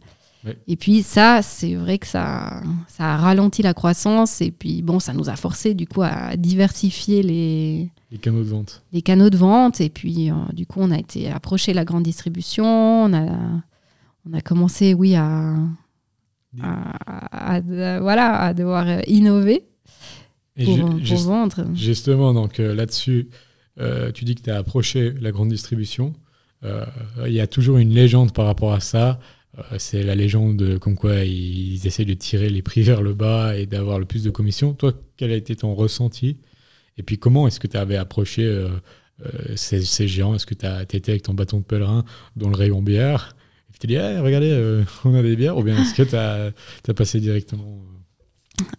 [0.68, 5.00] Et puis ça, c'est vrai que ça, ça a ralenti la croissance et puis bon,
[5.00, 8.84] ça nous a forcé du coup à diversifier les, les canaux de vente.
[8.94, 12.04] Les canaux de vente et puis euh, du coup on a été approché la grande
[12.04, 13.26] distribution, on a,
[14.26, 15.56] on a commencé oui à,
[16.62, 17.60] à,
[18.00, 19.66] voilà, à devoir innover
[20.56, 20.78] pour,
[21.26, 21.66] vendre.
[21.74, 23.30] Justement, donc euh, là-dessus,
[23.80, 26.14] euh, tu dis que tu as approché la grande distribution.
[27.26, 29.18] Il y a toujours une légende par rapport à ça.
[29.58, 33.58] Euh, c'est la légende comme quoi ils essaient de tirer les prix vers le bas
[33.58, 34.74] et d'avoir le plus de commissions.
[34.74, 36.38] Toi, quel a été ton ressenti?
[36.98, 38.70] Et puis, comment est-ce que tu avais approché euh,
[39.26, 40.36] euh, ces, géants?
[40.36, 42.04] Est-ce que tu étais avec ton bâton de pèlerin
[42.36, 43.36] dans le rayon bière?
[43.70, 45.58] Et tu t'es dit, eh, regardez, on a des bières.
[45.58, 47.80] Ou bien est-ce que tu as, passé directement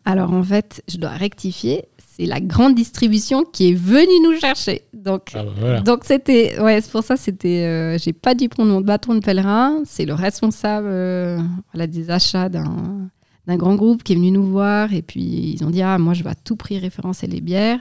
[0.05, 4.83] Alors, en fait, je dois rectifier c'est la grande distribution qui est venue nous chercher.
[4.93, 8.71] Donc, ah bah donc c'était, ouais, c'est pour ça, c'était, euh, j'ai pas dû prendre
[8.71, 9.83] mon bâton de pèlerin.
[9.85, 11.39] C'est le responsable, euh,
[11.73, 13.09] voilà, des achats d'un,
[13.47, 16.15] d'un grand groupe qui est venu nous voir et puis ils ont dit ah moi
[16.15, 17.81] je vais à tout prix référencer les bières.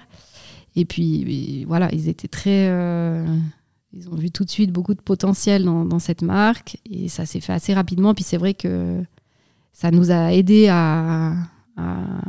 [0.76, 3.26] Et puis voilà, ils étaient très, euh,
[3.94, 7.26] ils ont vu tout de suite beaucoup de potentiel dans, dans cette marque et ça
[7.26, 8.14] s'est fait assez rapidement.
[8.14, 9.02] Puis c'est vrai que
[9.74, 11.34] ça nous a aidé à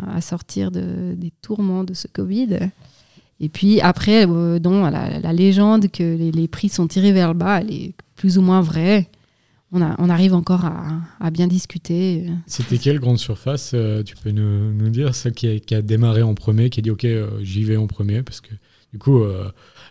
[0.09, 2.59] à, sortir de, des tourments de ce Covid.
[3.41, 7.73] Et puis après, euh, la, légende que les, prix sont tirés vers le bas, elle
[7.73, 9.09] est plus ou moins vraie.
[9.73, 12.27] On, a, on arrive encore à, bien discuter.
[12.47, 15.81] C'était quelle grande surface euh, Tu peux nous, nous, dire celle qui a, qui a,
[15.81, 18.53] démarré en premier, qui a dit ok, euh, j'y vais en premier, parce que
[18.93, 19.23] du coup,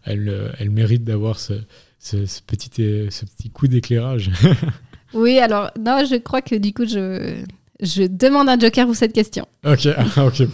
[0.03, 1.53] elle, elle mérite d'avoir ce,
[1.99, 4.29] ce, petit, ce petit coup d'éclairage.
[5.13, 7.41] oui, alors non, je crois que du coup, je,
[7.81, 9.47] Je demande un joker pour cette question.
[9.65, 9.87] Ok,
[10.17, 10.47] ok.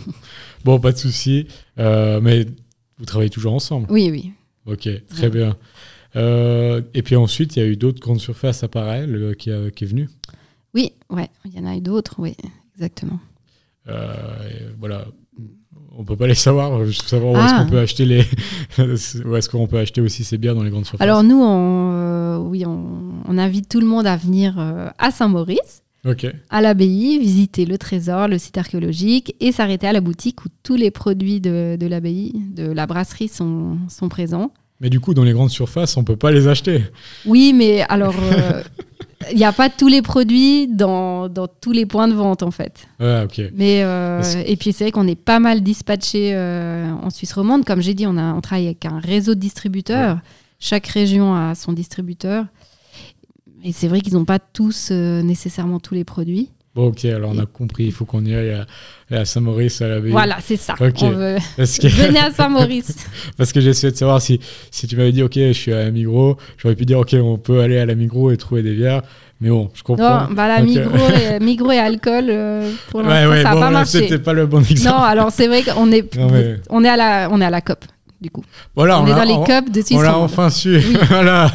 [0.64, 1.48] Bon, pas de souci.
[1.80, 2.46] Euh, mais
[2.98, 4.32] vous travaillez toujours ensemble Oui, oui.
[4.66, 5.56] Ok, très bien.
[6.16, 9.06] Euh, et puis ensuite, il y a eu d'autres grandes surfaces à Paris
[9.38, 10.10] qui, qui, est venu
[10.74, 12.36] Oui, ouais, il y en a eu d'autres, oui,
[12.76, 13.20] exactement.
[14.80, 15.06] voilà,
[15.98, 16.80] on peut pas les savoir.
[16.80, 17.70] Je veux savoir où est-ce qu'on ah.
[17.70, 18.26] peut acheter les,
[19.26, 21.02] où est-ce qu'on peut acheter aussi ces bières dans les grandes surfaces.
[21.02, 25.84] Alors nous, on, euh, oui, on, invite tout le monde à venir euh, à Saint-Maurice,
[26.50, 30.76] à l'abbaye, visiter le trésor, le site archéologique et s'arrêter à la boutique où tous
[30.76, 34.52] les produits de, de l'abbaye, de la brasserie sont, sont présents.
[34.82, 36.84] Mais du coup, dans les grandes surfaces, on peut pas les acheter.
[37.26, 38.62] Oui, mais alors, euh,
[39.32, 42.52] il n'y a pas tous les produits dans, dans, tous les points de vente, en
[42.52, 42.86] fait.
[43.00, 43.42] Ah, ok.
[43.54, 47.64] Mais, euh, et puis, c'est vrai qu'on est pas mal dispatché euh, en Suisse romande.
[47.64, 50.20] Comme j'ai dit, on, a, on travaille avec un réseau de distributeurs.
[50.60, 52.46] Chaque région a son distributeur.
[53.66, 56.52] Et c'est vrai qu'ils n'ont pas tous nécessairement tous les produits.
[56.76, 58.54] Bon, ok, alors on a compris, il faut qu'on y aille
[59.10, 60.10] à, Saint-Maurice, à la baie.
[60.10, 60.76] Voilà, c'est ça.
[60.78, 63.08] Venez à Saint-Maurice.
[63.38, 66.36] Parce que j'essayais de savoir si, si tu m'avais dit, ok, je suis à Migros,
[66.58, 69.04] j'aurais pu dire, ok, on peut aller à la Migros et trouver des bières.
[69.40, 70.28] Mais bon, je comprends.
[70.28, 74.00] Non, bah la Migros, et, alcool, euh, pour l'instant, ça n'a pas marché.
[74.00, 74.98] C'était pas le bon exemple.
[74.98, 76.14] Non, alors c'est vrai qu'on est,
[76.70, 77.86] on est, à la, on est à la COP
[78.26, 78.44] du coup.
[78.76, 80.80] Voilà, on, est dans les COP de On l'a enfin su.
[81.10, 81.52] voilà.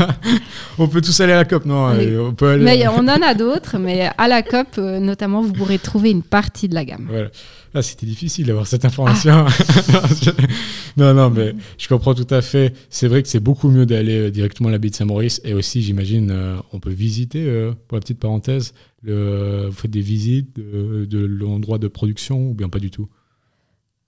[0.78, 2.62] On peut tous aller à la COP, non on, peut aller...
[2.62, 6.22] Mais on en a d'autres, mais à la COP, euh, notamment, vous pourrez trouver une
[6.22, 7.06] partie de la gamme.
[7.11, 7.28] Voilà.
[7.74, 9.46] Là, c'était difficile d'avoir cette information.
[9.48, 10.02] Ah.
[10.96, 12.72] non, non, mais je comprends tout à fait.
[12.88, 15.40] C'est vrai que c'est beaucoup mieux d'aller euh, directement à la baie de Saint-Maurice.
[15.44, 17.44] Et aussi, j'imagine, euh, on peut visiter,
[17.88, 22.68] pour la petite parenthèse, le, vous faites des visites de l'endroit de production ou bien
[22.68, 23.09] pas du tout?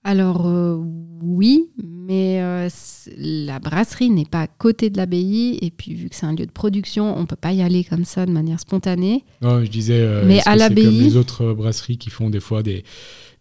[0.04, 0.80] Alors euh,
[1.22, 2.68] oui, mais euh,
[3.16, 6.46] la brasserie n'est pas à côté de l'abbaye et puis vu que c'est un lieu
[6.46, 9.24] de production, on peut pas y aller comme ça de manière spontanée.
[9.42, 12.64] Non, je disais, euh, mais à l'abbaye, comme les autres brasseries qui font des fois
[12.64, 12.84] des,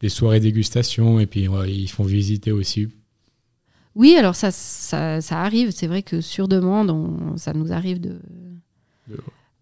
[0.02, 2.90] des soirées dégustation et puis ils font visiter aussi?
[3.96, 5.72] Oui, alors ça, ça, arrive.
[5.72, 8.20] C'est vrai que sur demande, ça nous arrive de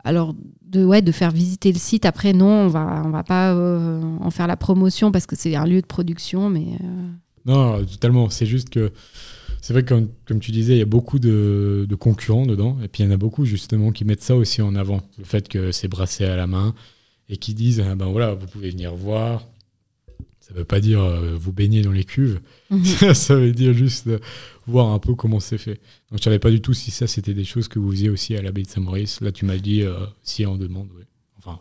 [0.10, 2.06] alors de ouais de faire visiter le site.
[2.06, 5.56] Après non on va on va pas euh, en faire la promotion parce que c'est
[5.56, 7.10] un lieu de production mais euh,
[7.45, 8.30] non totalement.
[8.30, 8.91] C'est juste que
[9.62, 12.78] c'est vrai que comme, tu disais il y a beaucoup de, concurrents dedans.
[12.84, 15.02] Et puis il y en a beaucoup justement qui mettent ça aussi en avant.
[15.19, 16.74] Le fait que c'est brassé à la main
[17.30, 19.45] et qui disent ah ben voilà vous pouvez venir voir
[20.49, 22.39] ça veut pas dire euh, vous baigner dans les cuves
[22.71, 22.83] mhm.
[23.13, 24.09] ça veut dire juste
[24.69, 25.79] voir un peu comment c'est fait.
[26.09, 28.35] Donc je savais pas du tout si ça c'était des choses que vous faisiez aussi
[28.35, 29.21] à l'abbaye de Saint-Maurice.
[29.21, 30.88] Là tu m'as dit euh, si on demande.
[30.97, 31.03] Oui.
[31.39, 31.59] Enfin.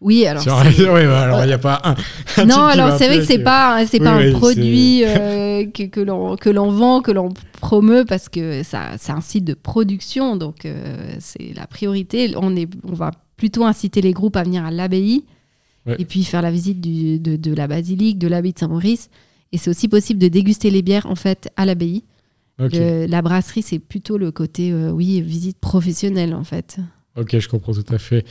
[0.00, 0.44] Oui, alors.
[0.66, 2.44] oui, bah, alors il n'y a pas un.
[2.44, 6.50] non, alors c'est vrai que c'est pas c'est pas un produit euh, que, l'on que
[6.50, 11.14] l'on vend, que l'on promeut parce que ça c'est un site de production, donc euh,
[11.18, 12.34] c'est la priorité.
[12.36, 15.24] On est on va plutôt inciter les groupes à venir à l'abbaye
[15.86, 19.10] et puis faire la visite du, de, de la basilique, de l'abbaye de Saint-Maurice.
[19.52, 22.04] Et c'est aussi possible de déguster les bières en fait à l'abbaye
[22.58, 26.78] la brasserie, c'est plutôt le côté, euh, oui, visite professionnelle en fait.
[27.16, 28.24] Ok, je comprends tout à fait.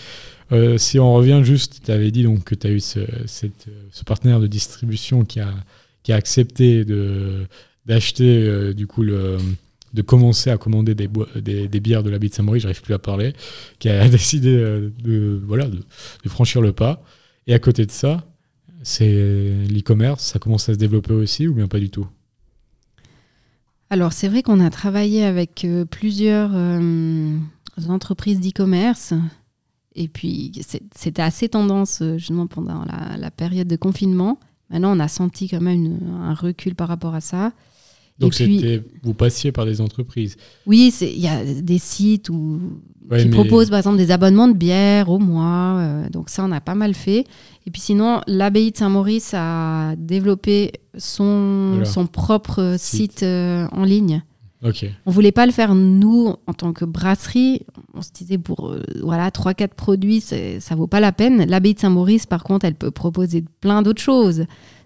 [0.52, 3.68] Euh, si on revient juste, tu avais dit donc que tu as eu ce, cette,
[3.92, 5.54] ce, partenaire de distribution qui a,
[6.04, 6.84] qui a accepté
[7.86, 9.38] d'acheter, euh, du coup, le,
[9.94, 12.94] de commencer à commander des, des, des bières de la baie de Saint-Maurice, j'arrive plus
[12.96, 13.34] à parler,
[13.78, 15.78] qui a décidé de, voilà, de,
[16.24, 17.04] de, franchir le pas.
[17.48, 18.24] Et à côté de ça,
[18.84, 22.08] c'est l'e-commerce, ça commence à se développer aussi ou bien pas du tout?
[23.92, 27.38] Alors c'est vrai qu'on a travaillé avec euh, plusieurs euh,
[27.90, 29.14] entreprises d'e-commerce.
[29.96, 30.54] Et puis
[30.96, 34.40] c'était assez tendance euh, justement pendant la, période de confinement.
[34.70, 37.52] Maintenant on a senti quand même un recul par rapport à ça.
[38.20, 42.60] Donc c'était vous passiez par des entreprises Oui, il y a des sites où,
[43.18, 46.04] qui proposent par exemple des abonnements de bière au mois.
[46.12, 47.26] donc ça on a pas mal fait.
[47.68, 54.24] Et puis sinon, l'abbaye de Saint-Maurice a développé son, son propre site, euh, en ligne.
[54.64, 54.86] Ok.
[55.06, 57.62] On voulait pas le faire nous en tant que brasserie.
[57.94, 61.46] On se disait pour euh, voilà trois quatre produits, ça vaut pas la peine.
[61.46, 64.46] L'abbaye de Saint-Maurice, par contre, elle peut proposer plein d'autres choses,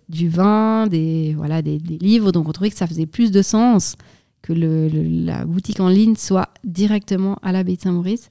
[0.09, 2.31] du vin, des voilà des, des, livres.
[2.31, 3.95] Donc on trouvait que ça faisait plus de sens
[4.41, 4.89] que le,
[5.25, 8.29] la boutique en ligne soit directement à l'abbaye de Saint-Maurice,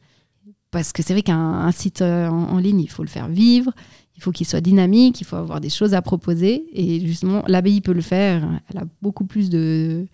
[0.70, 3.72] parce que c'est vrai qu'un site euh, en, ligne, il faut le faire vivre,
[4.16, 6.66] il faut qu'il soit dynamique, il faut avoir des choses à proposer.
[6.72, 8.48] Et justement, l'abbaye peut le faire.
[8.70, 10.06] Elle a beaucoup plus de,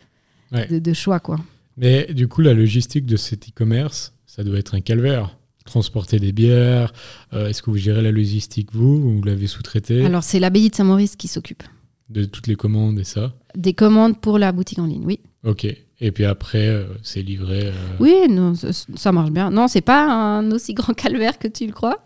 [0.53, 1.21] de, choix.
[1.21, 1.39] Quoi.
[1.77, 5.37] Mais du coup, la logistique de cet e-commerce, ça doit être un calvaire.
[5.71, 6.93] Transporter des bières,
[7.33, 10.69] euh, est-ce que vous gérez la logistique, vous, ou vous l'avez sous-traité Alors, c'est l'abbaye
[10.69, 11.63] de Saint-Maurice qui s'occupe.
[12.09, 15.21] De toutes les commandes et ça Des commandes pour la boutique en ligne, oui.
[15.45, 15.69] Ok.
[16.01, 17.69] Et puis après, euh, c'est livré.
[17.69, 19.53] Euh, oui, non, ça, marche bien.
[19.53, 21.99] Non, c'est pas un aussi grand calvaire que tu le crois.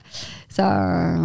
[0.51, 1.19] Ça,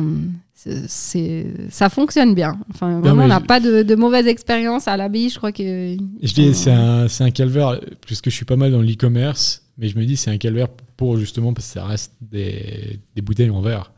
[0.54, 2.58] c'est ça fonctionne bien.
[2.70, 5.30] Enfin, vraiment, on n'a pas de, de, mauvaise expérience à l'abbaye.
[5.30, 5.98] Je crois que.
[6.24, 9.98] Je dis, c'est un, un, calvaire, puisque je suis pas mal dans l'e-commerce, mais je
[9.98, 10.70] me dis, c'est un calvaire
[11.00, 13.94] pour justement parce que ça reste des, des bouteilles en verre.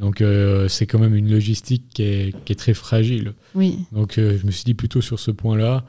[0.00, 3.34] Donc, euh, c'est quand même une logistique qui est, qui est très fragile.
[3.54, 3.78] Oui.
[3.92, 5.84] Donc, euh, je me suis dit plutôt sur ce point-là.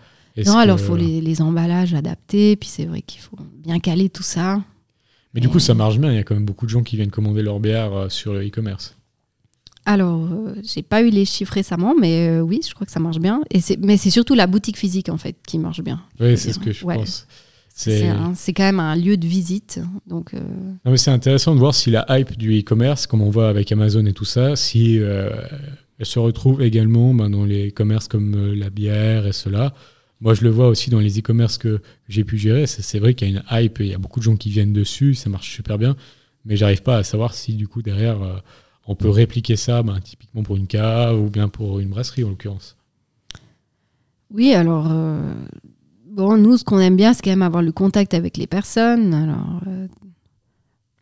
[0.46, 4.10] Non, alors il faut les, les, emballages adaptés, puis c'est vrai qu'il faut bien caler
[4.10, 4.62] tout ça.
[5.34, 6.12] Mais du coup, ça marche bien.
[6.12, 8.34] Il y a quand même beaucoup de gens qui viennent commander leur bière euh, sur
[8.34, 8.96] le e-commerce.
[9.86, 10.30] Alors,
[10.62, 13.42] j'ai pas eu les chiffres récemment, mais oui, je crois que ça marche bien.
[13.50, 16.04] Et mais c'est surtout la boutique physique, en fait, qui marche bien.
[16.20, 17.26] Oui, c'est ce que je pense.
[17.74, 19.80] C'est quand même un lieu de visite.
[20.08, 23.72] Donc, euh, c'est intéressant de voir si la hype du e-commerce, comme on voit avec
[23.72, 28.70] Amazon et tout ça, si elle se retrouve également ben, dans les commerces comme la
[28.70, 29.74] bière et cela.
[30.20, 32.68] Moi, je le vois aussi dans les e-commerce que j'ai pu gérer.
[32.68, 34.74] C'est vrai qu'il y a une hype, il y a beaucoup de gens qui viennent
[34.74, 35.96] dessus, ça marche super bien.
[36.46, 38.20] Mais j'arrive pas à savoir si, du coup, derrière
[38.88, 42.30] on peut répliquer ça ben, typiquement pour une cave ou bien pour une brasserie en
[42.30, 42.78] l'occurrence.
[44.34, 45.34] Oui, alors, euh,
[46.12, 49.14] bon, nous, ce qu'on aime bien, c'est quand même avoir le contact avec les personnes.
[49.14, 49.88] Alors, euh,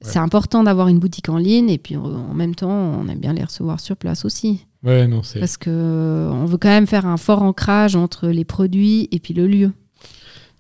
[0.02, 3.34] c'est important d'avoir une boutique en ligne et puis en même temps, on aime bien
[3.34, 4.66] les recevoir sur place aussi.
[4.84, 5.40] Ouais, non, c'est.
[5.40, 9.34] Parce que on veut quand même faire un fort ancrage entre les produits et puis
[9.34, 9.72] le lieu.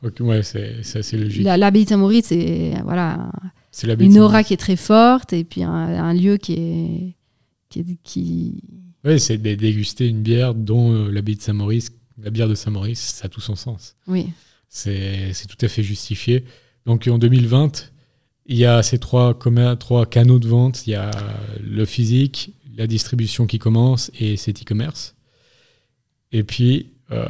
[0.03, 1.43] Ok, ouais, c'est assez logique.
[1.43, 3.31] L'abbaye de Saint-Maurice, c'est voilà,
[3.99, 7.15] une aura qui est très forte et puis un, lieu qui est.
[7.69, 8.63] qui, qui...
[9.05, 11.91] Oui, c'est de déguster une bière dont euh, l'abbaye de Saint-Maurice,
[12.23, 13.95] la bière de Saint-Maurice, ça a tout son sens.
[14.07, 14.27] Oui.
[14.67, 16.45] C'est tout à fait justifié.
[16.85, 17.91] Donc en 2020,
[18.45, 19.37] il y a ces trois,
[19.79, 20.87] trois canaux de vente.
[20.87, 21.11] Il y a
[21.61, 25.15] le physique, la distribution qui commence et cet e-commerce.
[26.31, 27.25] Et puis, euh,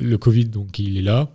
[0.00, 1.30] le Covid, donc il est là.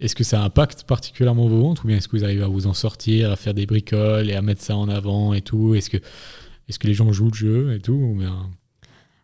[0.00, 2.66] Est-ce que ça impacte particulièrement vos ventes ou bien est-ce que vous arrivez à vous
[2.66, 5.74] en sortir, à faire des bricoles et à mettre ça en avant et tout?
[5.74, 8.50] Est-ce que, est que les gens jouent le jeu et tout ou bien...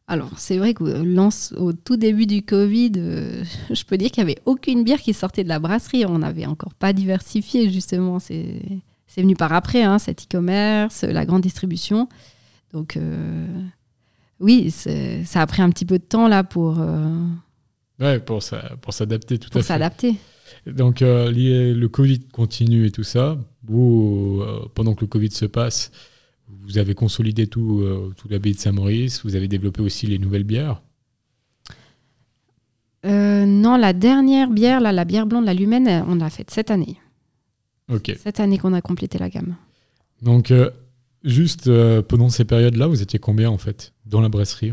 [0.07, 4.43] Alors, c'est vrai qu'au tout début du Covid, euh, je peux dire qu'il n'y avait
[4.45, 6.05] aucune bière qui sortait de la brasserie.
[6.07, 8.19] On n'avait encore pas diversifié, justement.
[8.19, 8.61] C'est
[9.17, 12.09] venu par après, hein, cet e-commerce, la grande distribution.
[12.73, 13.47] Donc, euh,
[14.41, 16.81] oui, ça a pris un petit peu de temps là pour.
[16.81, 17.27] Euh,
[18.01, 19.59] ouais, pour s'adapter tout à fait.
[19.59, 20.17] Pour s'adapter.
[20.67, 23.39] Donc, euh, le Covid continue et tout ça.
[23.71, 25.91] Euh, pendant que le Covid se passe,
[26.49, 29.25] vous avez consolidé tout, euh, tout l'abbaye de Saint-Maurice.
[29.25, 30.83] Vous avez développé aussi les nouvelles bières.
[33.05, 36.97] non, la dernière bière, là, la bière blonde, la Lumène, on l'a faite cette année.
[37.93, 38.17] Ok.
[38.23, 39.57] Cette année qu'on a complété la gamme.
[40.23, 40.53] Donc,
[41.23, 41.71] juste
[42.03, 44.73] pendant ces périodes-là, vous étiez combien en fait dans la brasserie?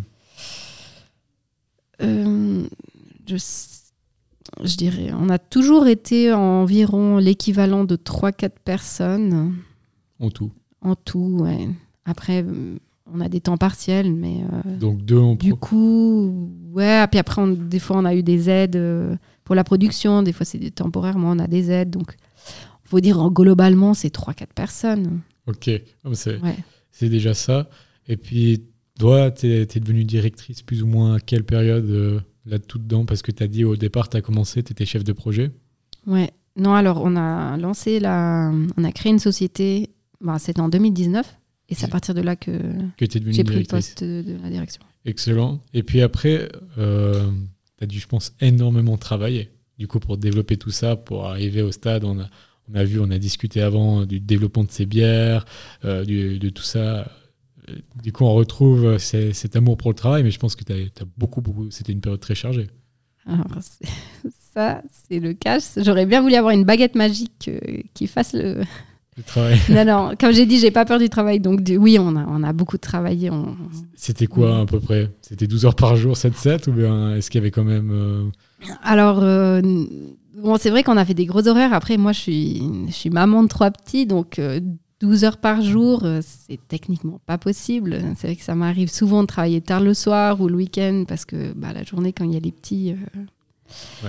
[2.00, 3.38] Je
[4.64, 9.56] je dirais, on a toujours été environ l'équivalent de 3-4 personnes.
[10.20, 11.70] En tout En tout, ouais.
[12.06, 12.44] Après,
[13.14, 14.42] on a des temps partiels, mais.
[14.42, 17.06] Euh, Donc deux en Du coup, ouais.
[17.08, 20.24] Puis après, des fois, on a eu des aides euh, pour la production.
[20.24, 21.92] Des fois, c'est temporairement, on a des aides.
[21.92, 22.16] Donc,
[22.86, 25.22] il faut dire, globalement, c'est 3-4 personnes.
[25.48, 25.70] Ok.
[26.04, 26.10] Ah,
[26.92, 27.70] c'est déjà ça.
[28.08, 28.64] Et puis,
[29.00, 33.06] toi, tu es, es, devenue directrice plus ou moins à quelle période euh, là-tout dedans?
[33.06, 35.52] Parce que tu as dit au départ, tu as commencé, tu étais chef de projet.
[36.08, 36.32] Ouais.
[36.58, 38.52] Non, alors on a lancé la.
[38.78, 39.90] On a créé une société,
[40.22, 41.38] bah, c'était en 2019,
[41.70, 42.52] et c'est à partir de là que,
[42.98, 44.82] que j'ai pris le poste de, la direction.
[45.06, 45.62] Excellent.
[45.74, 47.30] Et puis après, euh,
[47.78, 51.62] tu as dû, je pense, énormément travailler, du coup, pour développer tout ça, pour arriver
[51.62, 52.04] au stade.
[52.04, 52.30] On a,
[52.70, 55.46] on a vu, on a discuté avant du développement de ces bières,
[55.86, 57.08] euh, de tout ça
[58.02, 60.74] du coup, on retrouve euh, cet amour pour le travail, mais je pense que tu
[60.74, 61.70] as, beaucoup, beaucoup.
[61.72, 62.68] C'était une période très chargée.
[64.54, 65.60] ça, c'est le cas.
[65.78, 68.64] J'aurais bien voulu avoir une baguette magique euh, qui fasse le.
[69.70, 71.40] Non, non, comme j'ai dit, j'ai pas peur du travail.
[71.40, 73.30] Donc, oui, on a, on a beaucoup travaillé.
[73.96, 75.10] C'était quoi à peu près?
[75.22, 77.92] C'était 12 heures par jour, 7-7 Ou bien est-ce qu'il y avait quand même.
[77.92, 78.24] Euh,
[78.84, 79.22] Alors.
[80.42, 81.74] Bon, c'est vrai qu'on a fait des gros horaires.
[81.74, 84.40] Après, moi, je suis, je suis maman de trois petits, donc
[85.02, 88.00] 12 heures par jour, euh, c'est techniquement pas possible.
[88.16, 91.26] C'est vrai que ça m'arrive souvent de travailler tard le soir ou le week-end parce
[91.26, 94.06] que bah, la journée, quand il y a les petits, euh,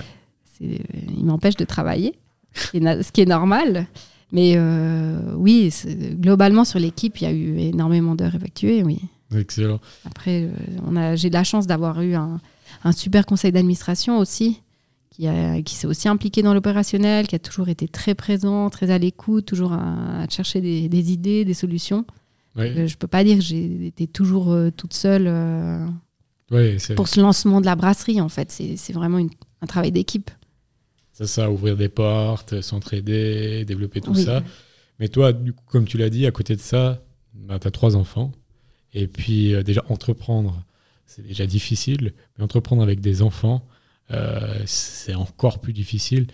[0.61, 0.77] euh,
[1.17, 2.13] ils m'empêchent de travailler,
[2.73, 3.87] ce qui est normal.
[4.33, 4.57] Mais
[5.35, 5.71] oui,
[6.15, 8.99] globalement, sur l'équipe, il y a eu énormément d'heures effectuées, oui.
[9.35, 9.79] Excellent.
[10.05, 10.49] Après,
[11.15, 12.41] j'ai de la chance d'avoir eu un,
[12.83, 14.61] un super conseil d'administration aussi
[15.63, 19.45] qui, s'est aussi impliqué dans l'opérationnel, qui a toujours été très présent, très à l'écoute,
[19.45, 22.05] toujours à, chercher des, idées, des solutions.
[22.57, 25.85] Euh, je ne peux pas dire que j'ai été toujours euh, toute seule euh,
[26.95, 28.51] pour ce lancement de la brasserie, en fait.
[28.51, 29.19] C'est vraiment
[29.61, 30.31] un travail d'équipe.
[31.13, 34.43] C'est ça, ouvrir des portes, s'entraider, développer tout ça.
[34.99, 37.03] Mais toi, du coup, comme tu l'as dit, à côté de ça,
[37.33, 38.31] bah, tu as trois enfants.
[38.93, 40.63] Et puis déjà entreprendre,
[41.05, 43.67] c'est déjà difficile, mais entreprendre avec des enfants,
[44.65, 46.27] c'est encore plus difficile.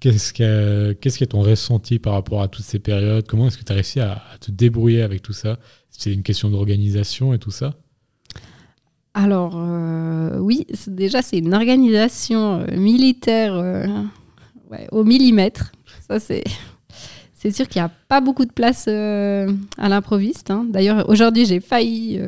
[0.00, 3.26] Qu'est-ce que qu'est-ce est ton ressenti par rapport à toutes ces périodes?
[3.26, 5.58] Comment est-ce que tu as réussi à, te débrouiller avec tout ça?
[5.90, 7.74] C'est une question d'organisation et tout ça
[9.14, 13.86] Alors, euh, oui, déjà, c'est une organisation euh, militaire euh,
[14.90, 15.72] au millimètre.
[16.08, 16.44] Ça, c'est.
[17.32, 20.50] C'est sûr qu'il n'y a pas beaucoup de place à l'improviste.
[20.50, 20.64] Hein.
[20.66, 22.18] D'ailleurs, aujourd'hui, j'ai failli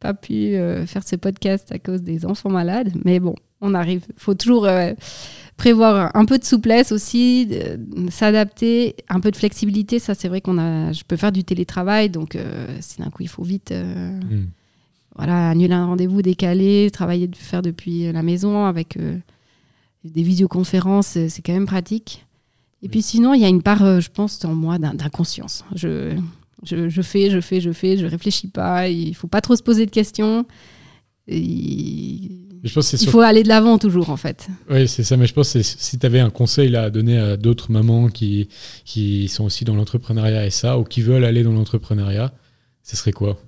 [0.00, 2.90] pas pu faire ce podcast à cause des enfants malades.
[3.04, 4.04] Mais bon, on arrive.
[4.08, 4.66] Il faut toujours
[5.56, 7.48] prévoir un peu de souplesse aussi,
[8.10, 9.98] s'adapter, un peu de flexibilité.
[9.98, 10.92] Ça, c'est vrai qu'on a.
[10.92, 14.46] Je peux faire du télétravail, donc euh, si d'un coup il faut vite, euh, hmm.
[15.16, 19.18] Voilà, annuler un rendez-vous, décaler, travailler, faire depuis la maison avec euh,
[20.04, 22.24] des visioconférences, c'est quand même pratique.
[22.82, 25.64] Et puis sinon, il y a une part, je pense, en moi d'inconscience.
[25.74, 26.14] Je,
[26.64, 28.88] je, je, fais, je fais, je fais, je réfléchis pas.
[28.88, 30.44] Il faut pas trop se poser de questions.
[31.26, 31.40] Et
[32.64, 32.70] il
[33.08, 34.48] faut aller de l'avant toujours, en fait.
[34.70, 35.16] Oui, c'est ça.
[35.16, 38.48] Mais je pense que si tu avais un conseil à donner à d'autres mamans qui,
[38.84, 42.32] qui sont aussi dans l'entrepreneuriat et ça, ou qui veulent aller dans l'entrepreneuriat,
[42.82, 43.38] ce serait quoi?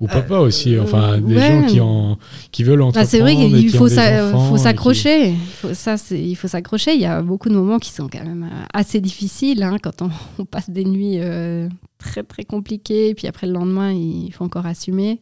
[0.00, 2.18] Ou papa aussi, euh, enfin des gens qui, en,
[2.50, 3.06] qui veulent entreprendre.
[3.06, 5.30] Bah, c'est vrai qu'il faut, faut s'accrocher.
[5.30, 6.94] Il faut, ça, il faut s'accrocher.
[6.94, 10.02] Il y a beaucoup de moments qui sont quand même euh, assez difficiles hein, quand
[10.02, 11.68] on, passe des nuits euh,
[11.98, 15.20] très très compliquées, et puis après le lendemain, il faut encore assumer.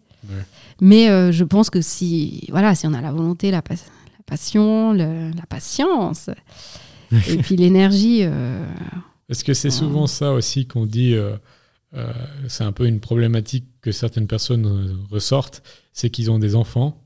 [0.80, 3.62] Mais euh, je pense que si, voilà, si on a la volonté, la,
[4.26, 6.30] passion, la patience,
[7.28, 8.20] et puis l'énergie.
[8.22, 8.64] Euh,
[9.28, 11.14] Est-ce que c'est souvent ça aussi qu'on dit
[11.94, 12.12] euh,
[12.48, 15.62] C'est un peu une problématique que certaines personnes ressortent
[15.92, 16.98] c'est qu'ils ont des enfants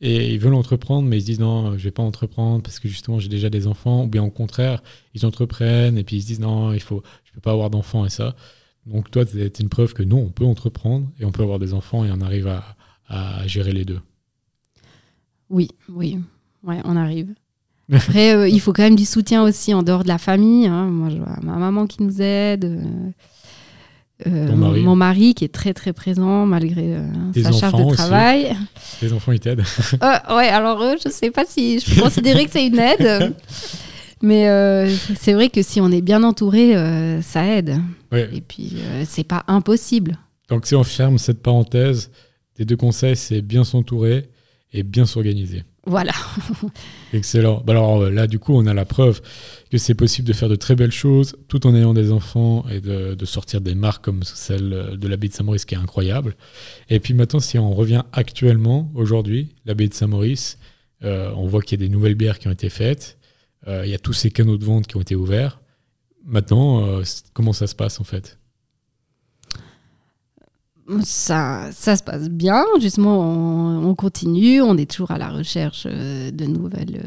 [0.00, 2.88] et ils veulent entreprendre, mais ils se disent non, je vais pas entreprendre parce que
[2.88, 4.82] justement j'ai déjà des enfants, ou bien au contraire,
[5.14, 8.04] ils entreprennent et puis ils se disent non, il faut, je peux pas avoir d'enfants
[8.04, 8.36] et ça.
[8.84, 11.72] Donc toi, c'est une preuve que non, on peut entreprendre et on peut avoir des
[11.72, 12.76] enfants et on arrive à,
[13.46, 14.00] gérer les deux.
[15.48, 16.18] Oui, oui,
[16.64, 17.32] ouais, on arrive.
[17.92, 20.66] Après, euh, il faut quand même du soutien aussi en dehors de la famille.
[20.66, 20.86] Hein.
[20.86, 22.64] Moi, je vois ma maman qui nous aide.
[22.64, 23.10] Euh,
[24.26, 26.96] euh, mon, mari qui est très très présent malgré
[27.34, 28.56] sa charge de travail.
[29.02, 29.64] Les enfants ils t'aident
[30.02, 33.34] Ouais, alors eux, je sais pas si je peux considérer que c'est une aide.
[34.22, 34.88] Mais euh,
[35.18, 37.78] c'est vrai que si on est bien entouré, euh, ça aide.
[38.12, 40.18] Et puis, euh, c'est pas impossible.
[40.48, 42.10] Donc, si on ferme cette parenthèse,
[42.54, 44.30] tes deux conseils, c'est bien s'entourer
[44.72, 45.64] et bien s'organiser.
[45.86, 46.12] Voilà.
[47.12, 47.62] Excellent.
[47.64, 49.22] Bah alors là, du coup, on a la preuve
[49.70, 52.80] que c'est possible de faire de très belles choses tout en ayant des enfants et
[52.80, 56.36] de, sortir des marques comme celle de l'abbaye de Saint-Maurice qui est incroyable.
[56.90, 60.58] Et puis maintenant, si on revient actuellement, aujourd'hui, l'abbaye de Saint-Maurice,
[61.02, 63.16] on voit qu'il y a des nouvelles bières qui ont été faites.
[63.68, 65.60] Euh, il y a tous ces canaux de vente qui ont été ouverts.
[66.24, 68.38] Maintenant, euh, comment ça se passe en fait?
[71.02, 76.30] Ça, ça se passe bien, justement, on, continue, on est toujours à la recherche euh,
[76.30, 77.00] de nouvelles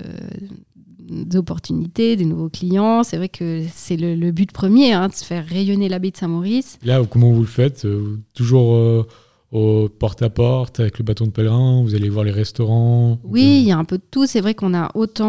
[1.33, 3.03] opportunités, de nouveaux clients.
[3.03, 6.17] C'est vrai que c'est le, but premier, hein, de se faire rayonner la baie de
[6.17, 6.77] Saint-Maurice.
[6.83, 7.87] Là, comment vous le faites
[8.33, 9.05] Toujours
[9.51, 13.71] au porte-à-porte avec le bâton de pèlerin Vous allez voir les restaurants Oui, il y
[13.71, 14.27] a un peu de tout.
[14.27, 15.27] C'est vrai qu'on a autant,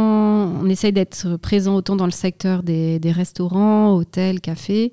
[0.60, 4.92] on essaye d'être présent autant dans le secteur des, restaurants, hôtels, cafés,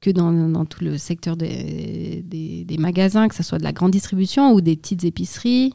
[0.00, 4.52] que dans, tout le secteur des, des, magasins, que ce soit de la grande distribution
[4.52, 5.72] ou des petites épiceries.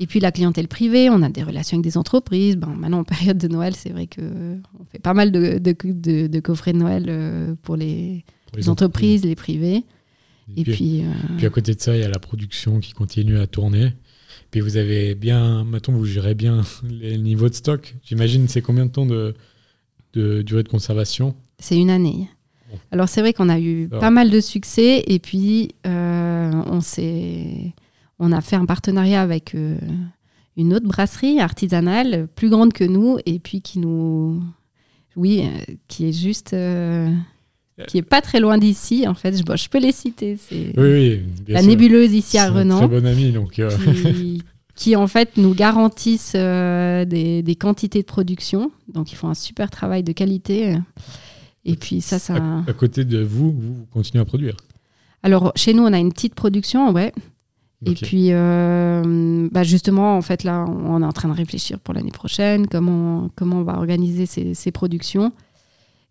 [0.00, 2.56] Et puis la clientèle privée, on a des relations avec des entreprises.
[2.56, 6.40] Ben, maintenant, en période de Noël, c'est vrai qu'on fait pas mal de, de, de
[6.40, 9.84] coffrets de Noël euh, pour les, les entreprises, les privés.
[10.56, 13.38] Et, puis, euh, puis, à côté de ça, il y a la production qui continue
[13.38, 13.92] à tourner.
[14.50, 16.60] Puis vous avez bien, maintenant vous gérez bien
[16.90, 17.94] les niveaux de stock.
[18.04, 19.34] J'imagine c'est combien de temps de,
[20.12, 21.34] de durée de conservation?
[21.58, 22.28] C'est une année.
[22.90, 27.72] Alors c'est vrai qu'on a eu pas mal de succès et puis euh, on s'est,
[28.18, 29.76] on a fait un partenariat avec euh,
[30.56, 34.42] une autre brasserie artisanale plus grande que nous et puis qui nous,
[35.16, 35.48] oui,
[35.88, 36.54] qui est juste
[37.86, 39.36] qui est pas très loin d'ici, en fait.
[39.36, 40.36] Je, je peux les citer.
[40.36, 40.72] C'est
[41.48, 42.78] la nébuleuse ici à Renan.
[42.78, 43.58] Très bon ami, donc.
[43.58, 43.70] Euh.
[44.74, 48.72] Qui, en fait nous garantissent euh, des, des, quantités de production.
[48.88, 50.76] Donc ils font un super travail de qualité.
[51.64, 52.34] Et puis ça, ça.
[52.66, 54.56] À, côté de vous, vous continuez à produire.
[55.22, 57.12] Alors chez nous, on a une petite production, ouais.
[57.84, 61.94] Et puis, euh, bah justement, en fait, là, on est en train de réfléchir pour
[61.94, 65.32] l'année prochaine, comment, comment on va organiser ces, ces productions.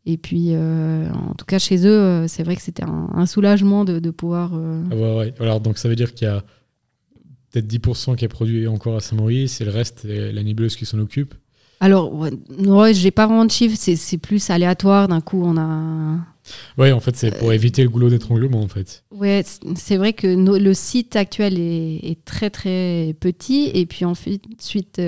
[0.05, 3.85] Et puis, euh, en tout cas, chez eux, euh, c'est vrai que c'était un, soulagement
[3.85, 4.51] de, pouvoir.
[4.55, 6.43] Euh, ah ouais, Alors, donc, ça veut dire qu'il y a
[7.51, 10.85] peut-être 10% qui est produit encore à Saint-Maurice et le reste, c'est la nébuleuse qui
[10.85, 11.35] s'en occupe
[11.81, 15.07] Alors, ouais, ouais j'ai pas vraiment de chiffres, c'est plus aléatoire.
[15.07, 16.19] D'un coup, on a.
[16.77, 19.03] Oui, en fait, c'est pour éviter le goulot d'étranglement, en fait.
[19.11, 19.41] Oui,
[19.75, 23.71] c'est vrai que le site actuel est, très, très petit.
[23.73, 25.01] Et puis ensuite, suite,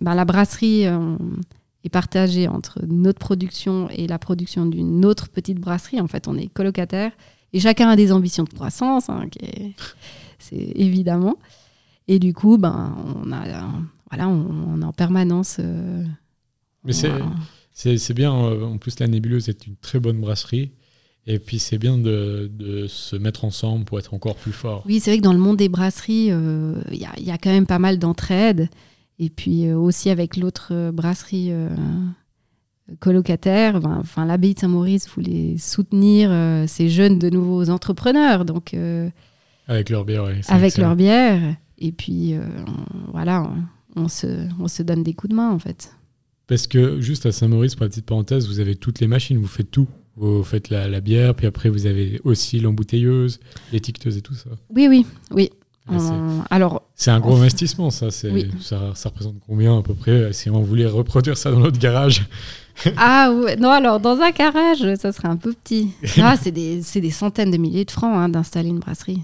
[0.00, 6.00] bah, la brasserie est partagée entre notre production et la production d'une autre petite brasserie.
[6.00, 7.12] En fait, on est colocataires.
[7.52, 9.26] Et chacun a des ambitions de croissance, hein,
[10.38, 11.36] c'est évidemment.
[12.08, 13.44] Et du coup, ben, on a,
[14.10, 15.56] voilà, on, est en permanence.
[15.60, 16.04] Euh,
[16.84, 18.34] Mais c'est bien.
[18.34, 20.72] Euh, en plus, la nébuleuse est une très bonne brasserie.
[21.26, 24.82] Et puis, c'est bien de, de, se mettre ensemble pour être encore plus fort.
[24.86, 27.50] Oui, c'est vrai que dans le monde des brasseries, euh, il y, y, a quand
[27.50, 28.68] même pas mal d'entraide.
[29.18, 31.52] Et puis aussi avec l'autre brasserie
[32.98, 36.30] colocataire, ben, enfin, l'abbaye de Saint-Maurice voulait soutenir
[36.68, 38.44] ces jeunes de nouveaux entrepreneurs.
[38.44, 38.74] Donc,
[39.68, 40.40] avec leur bière, oui.
[40.48, 41.40] Avec leur bière.
[41.78, 42.34] Et puis,
[43.12, 43.48] voilà,
[43.96, 45.92] on se, on se donne des coups de main en fait.
[46.46, 49.46] Parce que juste à Saint-Maurice, pour la petite parenthèse, vous avez toutes les machines, vous
[49.46, 49.88] faites tout.
[50.16, 53.40] Vous faites la, bière, puis après vous avez aussi l'embouteilleuse,
[53.72, 54.50] l'étiqueteuse et tout ça.
[54.70, 55.50] Oui, oui, oui.
[56.50, 58.12] alors, c'est un gros investissement, ça.
[58.12, 58.28] Ça,
[58.94, 62.28] ça, représente combien à peu près si on voulait reproduire ça dans notre garage?
[62.96, 65.90] Ah ouais, non, alors dans un garage, ça serait un peu petit.
[66.20, 69.22] Ah, c'est des, des, centaines de milliers de francs hein, d'installer une brasserie.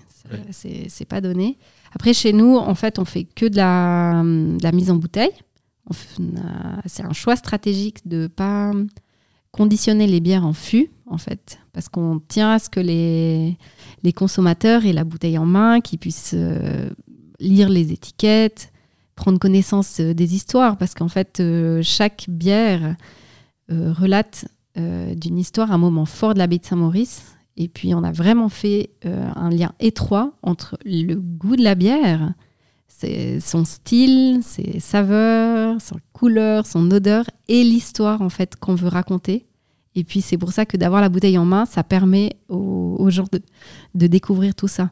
[0.51, 1.59] C'est pas donné.
[1.93, 4.23] Après, chez nous, en fait, on fait que de la,
[4.73, 5.33] mise en bouteille.
[6.87, 8.73] C'est un choix stratégique de ne pas
[9.51, 13.59] conditionner les bières en fût, en fait, parce qu'on tient à ce que les,
[14.05, 16.89] les consommateurs aient la bouteille en main, qu'ils puissent euh,
[17.41, 18.73] lire les étiquettes,
[19.17, 22.95] prendre connaissance euh, des histoires, parce qu'en fait, euh, chaque bière
[23.71, 24.47] relate
[24.77, 28.89] d'une histoire, un moment fort de la de Saint-Maurice, et puis, on a vraiment fait
[29.05, 32.33] euh, un lien étroit entre le goût de la bière,
[33.41, 39.47] son style, ses saveurs, sa couleur, son odeur et l'histoire en fait qu'on veut raconter.
[39.95, 43.27] Et puis, c'est pour ça que d'avoir la bouteille en main, ça permet aux, gens
[43.95, 44.91] de, découvrir tout ça.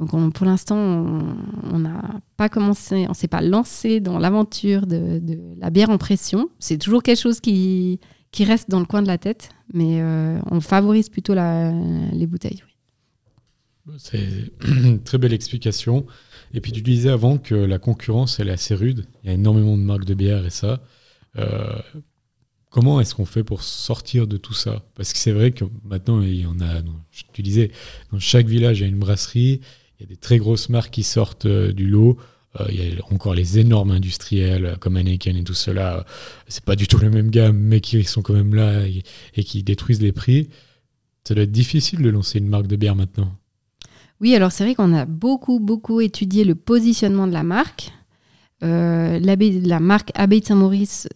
[0.00, 5.20] Donc, pour l'instant, on n'a pas commencé, on s'est pas lancé dans l'aventure de,
[5.58, 6.48] la bière en pression.
[6.58, 8.00] C'est toujours quelque chose qui,
[8.38, 12.62] reste dans le coin de la tête, mais euh, on favorise plutôt les bouteilles.
[13.98, 16.06] C'est une très belle explication.
[16.52, 19.06] Et puis tu disais avant que la concurrence, elle est assez rude.
[19.22, 20.82] Il y a énormément de marques de bière et ça.
[21.36, 21.78] Euh,
[22.70, 24.82] comment est-ce qu'on fait pour sortir de tout ça?
[24.94, 26.82] Parce que c'est vrai que maintenant, il y en a,
[27.32, 27.70] tu disais,
[28.12, 29.60] dans chaque village, il y a une brasserie,
[30.00, 32.16] il y a des très grosses marques qui sortent euh, du lot.
[32.58, 36.04] Euh, il y a encore les énormes industriels euh, comme Heineken et tout cela.
[36.48, 39.62] C'est pas du tout la même gamme, mais qui sont quand même là et, qui
[39.62, 40.48] détruisent les prix.
[41.24, 43.32] Ça doit être difficile de lancer une marque de bière maintenant.
[44.20, 47.92] Oui, alors c'est vrai qu'on a beaucoup, beaucoup étudié le positionnement de la marque.
[48.62, 51.08] Euh, la marque Abbey de Saint-Maurice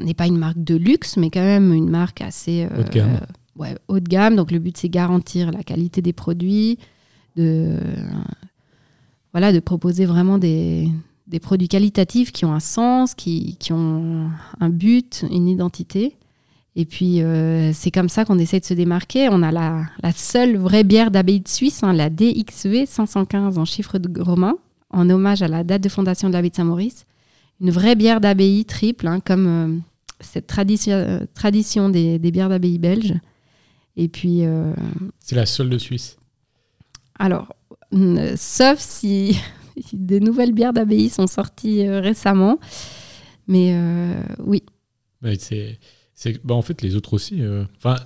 [0.00, 3.20] n'est pas une marque de luxe, mais quand même une marque assez haut de gamme.
[3.56, 4.36] ouais, haut de gamme.
[4.36, 6.78] Donc le but, c'est garantir la qualité des produits,
[7.36, 7.78] de
[9.34, 10.88] voilà, de proposer vraiment des,
[11.42, 14.30] produits qualitatifs qui ont un sens, qui, ont
[14.60, 16.16] un but, une identité.
[16.76, 19.28] Et puis, euh, c'est comme ça qu'on essaie de se démarquer.
[19.30, 23.98] On a la, seule vraie bière d'abbaye de Suisse, hein, la DXV 515 en chiffre
[23.98, 24.56] de romain,
[24.90, 27.04] en hommage à la date de fondation de l'abbaye de Saint-Maurice.
[27.60, 29.78] Une vraie bière d'abbaye triple, hein, comme euh,
[30.20, 33.14] cette tradition, tradition des, bières d'abbaye belges.
[33.96, 34.44] Et puis.
[34.44, 34.72] Euh,
[35.18, 36.18] c'est la seule de Suisse.
[37.18, 37.54] Alors,
[38.36, 39.36] sauf si
[39.92, 42.58] des nouvelles bières d'abbaye sont sorties euh, récemment.
[43.46, 44.62] Mais euh, oui.
[45.38, 45.78] c'est,
[46.44, 47.42] bah, en fait, les autres aussi.
[47.42, 47.96] Euh, enfin,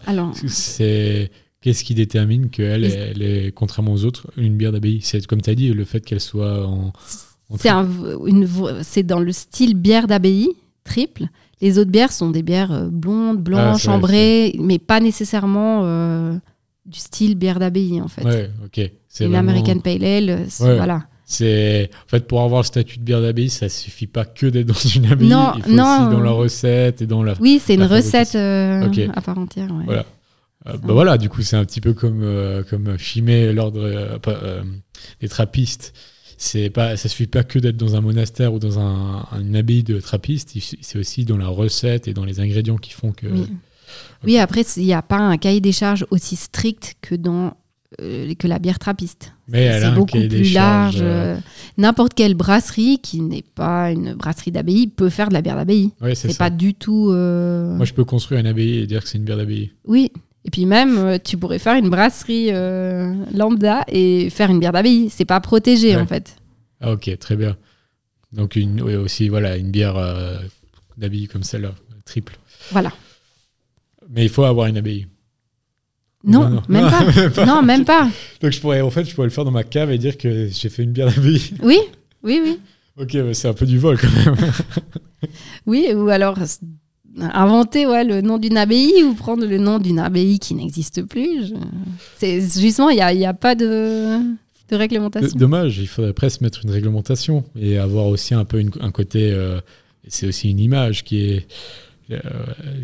[0.47, 1.31] c'est
[1.61, 5.01] qu'est-ce qui détermine qu'elle elle est, contrairement aux autres, une bière d'abbaye?
[5.03, 6.93] C'est comme tu as dit, le fait qu'elle soit en.
[7.57, 10.49] c'est, dans le style bière d'abbaye,
[10.85, 11.27] triple.
[11.61, 15.83] Les autres bières sont des bières blondes, blanches, ah, ambrées, mais pas nécessairement
[16.89, 18.25] du style bière d'abbaye en fait.
[18.25, 18.91] Ouais, ok.
[19.09, 21.05] C'est une American Pale Ale, voilà.
[21.31, 24.67] C'est en fait pour avoir le statut de bière d'abbaye, ça suffit pas que d'être
[24.67, 26.07] dans une abbaye, non, il faut non.
[26.07, 27.35] aussi dans la recette et dans la.
[27.39, 29.69] Oui, c'est une recette euh, à part entière.
[29.85, 30.07] Voilà.
[30.67, 32.97] Euh, bah voilà, du coup, c'est un petit peu comme euh, comme
[33.55, 34.19] l'ordre
[35.21, 35.93] des trappistes.
[36.39, 39.83] C'est pas, ça suffit pas que d'être dans un monastère ou dans un, une abbaye
[39.83, 40.57] de trappistes.
[40.81, 43.27] C'est aussi dans la recette et dans les ingrédients qui font que.
[43.27, 43.49] Oui,
[44.39, 47.55] après, il n'y a pas un cahier des charges aussi strict que dans
[48.03, 49.33] euh, que la bière trappiste.
[49.51, 50.99] C'est beaucoup plus large.
[51.01, 51.39] Euh,
[51.79, 55.91] n'importe quelle brasserie qui n'est pas une brasserie d'abbaye peut faire de la bière d'abbaye.
[56.15, 57.09] c'est pas du tout.
[57.11, 59.73] Euh, Moi, je peux construire une abbaye et dire que c'est une bière d'abbaye.
[59.87, 60.13] Oui.
[60.45, 62.51] Et puis même, tu pourrais faire une brasserie
[63.35, 65.09] lambda et faire une bière d'abbaye.
[65.09, 66.37] C'est pas protégé en fait.
[66.83, 67.57] Ah, ok, très bien.
[68.33, 69.97] Donc une, aussi voilà une bière
[70.99, 71.73] d'abbaye comme celle-là,
[72.05, 72.39] triple.
[72.71, 72.93] Voilà.
[74.09, 75.07] Mais il faut avoir une abbaye.
[76.25, 77.47] Non, Même, pas.
[77.47, 78.11] Non, même pas.
[78.41, 80.49] Donc je pourrais, en fait, je pourrais le faire dans ma cave et dire que
[80.49, 81.55] j'ai fait une bière d'abbaye.
[81.63, 81.79] Oui,
[82.23, 82.59] oui, oui.
[83.01, 84.37] ok, c'est un peu du vol quand même.
[85.67, 86.37] oui, ou alors
[87.21, 91.53] inventer ouais, le nom d'une abbaye ou prendre le nom d'une abbaye qui n'existe plus.
[92.17, 94.19] C'est justement, il n'y a, a, pas de,
[94.71, 95.37] de réglementation.
[95.39, 99.31] Dommage, il faudrait presque mettre une réglementation et avoir aussi un peu un côté.
[99.33, 99.61] Euh,
[100.07, 101.47] c'est aussi une image qui est
[102.11, 102.19] euh,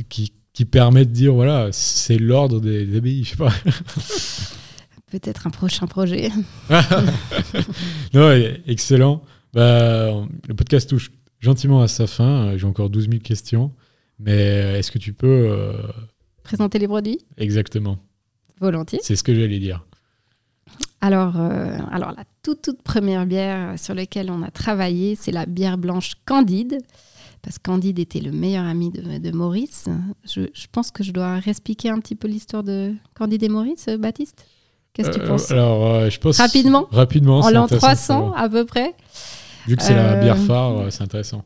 [0.08, 3.52] qui, qui, permet de dire voilà, c'est l'ordre des, abbayes, je sais pas.
[5.10, 6.30] Peut-être un prochain projet.
[8.14, 8.30] non,
[8.66, 9.22] excellent.
[9.52, 10.10] Bah,
[10.48, 12.56] le podcast touche gentiment à sa fin.
[12.56, 13.70] J'ai encore 12 000 questions.
[14.18, 15.48] Mais euh, est-ce que tu peux...
[15.50, 15.76] Euh,
[16.42, 17.18] Présenter les produits?
[17.36, 17.98] Exactement.
[18.60, 19.00] Volontiers.
[19.02, 19.84] C'est ce que j'allais dire.
[21.00, 25.46] Alors, euh, alors, la toute, toute première bière sur laquelle on a travaillé, c'est la
[25.46, 26.78] bière blanche Candide.
[27.44, 29.86] Parce que Candide était le meilleur ami de, Maurice.
[30.24, 34.46] Je, pense que je dois réexpliquer un petit peu l'histoire de Candide et Maurice, Baptiste
[34.94, 36.38] Qu'est-ce que tu penses Alors, je pense.
[36.38, 37.40] Rapidement Rapidement.
[37.40, 38.94] En l'an 300, à peu près.
[39.66, 41.44] Vu que c'est la bière phare, c'est intéressant.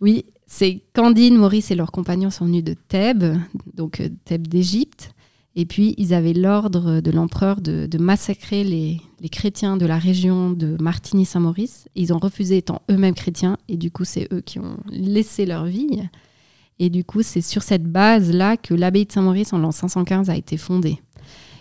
[0.00, 3.38] Oui, c'est Candide, Maurice et leurs compagnons sont venus de Thèbes,
[3.74, 5.13] donc euh, Thèbes d'Égypte.
[5.56, 9.00] Et puis, ils avaient l'ordre de l'empereur de, massacrer les,
[9.30, 11.88] chrétiens de la région de Martigny-Saint-Maurice.
[11.94, 15.66] Ils ont refusé étant eux-mêmes chrétiens, et du coup, c'est eux qui ont laissé leur
[15.66, 16.02] vie.
[16.80, 20.36] Et du coup, c'est sur cette base-là que l'abbaye de Saint-Maurice, en l'an 515, a
[20.36, 20.98] été fondée.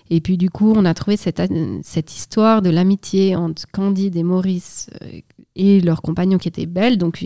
[0.10, 1.42] Et puis, du coup, on a trouvé cette,
[1.84, 5.20] cette histoire de l'amitié entre Candide et Maurice euh,
[5.56, 6.98] et leurs compagnons qui étaient belles.
[6.98, 7.24] Donc,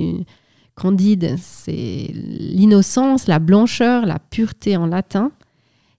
[0.76, 5.32] Candide, c'est l'innocence, la blancheur, la pureté en latin.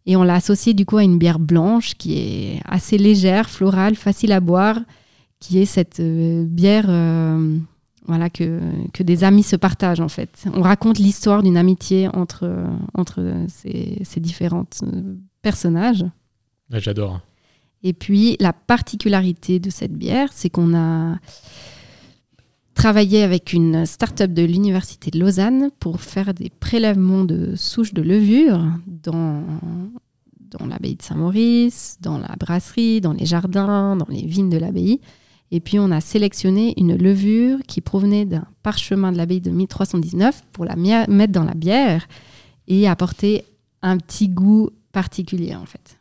[0.09, 3.95] Et on l'a associé du coup à une bière blanche qui est assez légère, florale,
[3.95, 4.81] facile à boire,
[5.39, 7.59] qui est cette euh, bière euh,
[8.07, 8.59] voilà, que,
[8.95, 10.47] que des amis se partagent en fait.
[10.55, 12.51] On raconte l'histoire d'une amitié entre,
[12.95, 16.07] entre ces, ces différents euh, personnages.
[16.71, 17.21] J'adore.
[17.83, 21.19] Et puis la particularité de cette bière, c'est qu'on a
[22.79, 28.03] travaillé avec une start-up de l'Université de Lausanne pour faire des prélèvements de souches de
[28.03, 29.43] levure dans,
[30.43, 35.01] dans l'abbaye de Saint-Maurice, dans la brasserie, dans les jardins, dans les vignes de l'abbaye.
[35.51, 40.45] Et puis on a sélectionné une levure qui provenait d'un parchemin de l'abbaye de 1319
[40.53, 42.07] pour la mettre dans la bière
[42.69, 43.45] et apporter
[43.83, 45.99] un petit goût particulier en fait.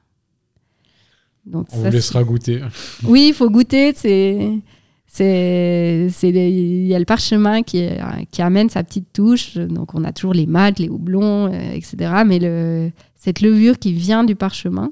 [1.44, 2.62] Donc, on vous laissera goûter.
[3.04, 3.94] Oui, il faut goûter.
[3.96, 4.60] C'est
[5.08, 7.88] c'est il y a le parchemin qui,
[8.30, 9.56] qui amène sa petite touche.
[9.58, 13.94] Donc on a toujours les maltes les houblons euh, etc mais le, cette levure qui
[13.94, 14.92] vient du parchemin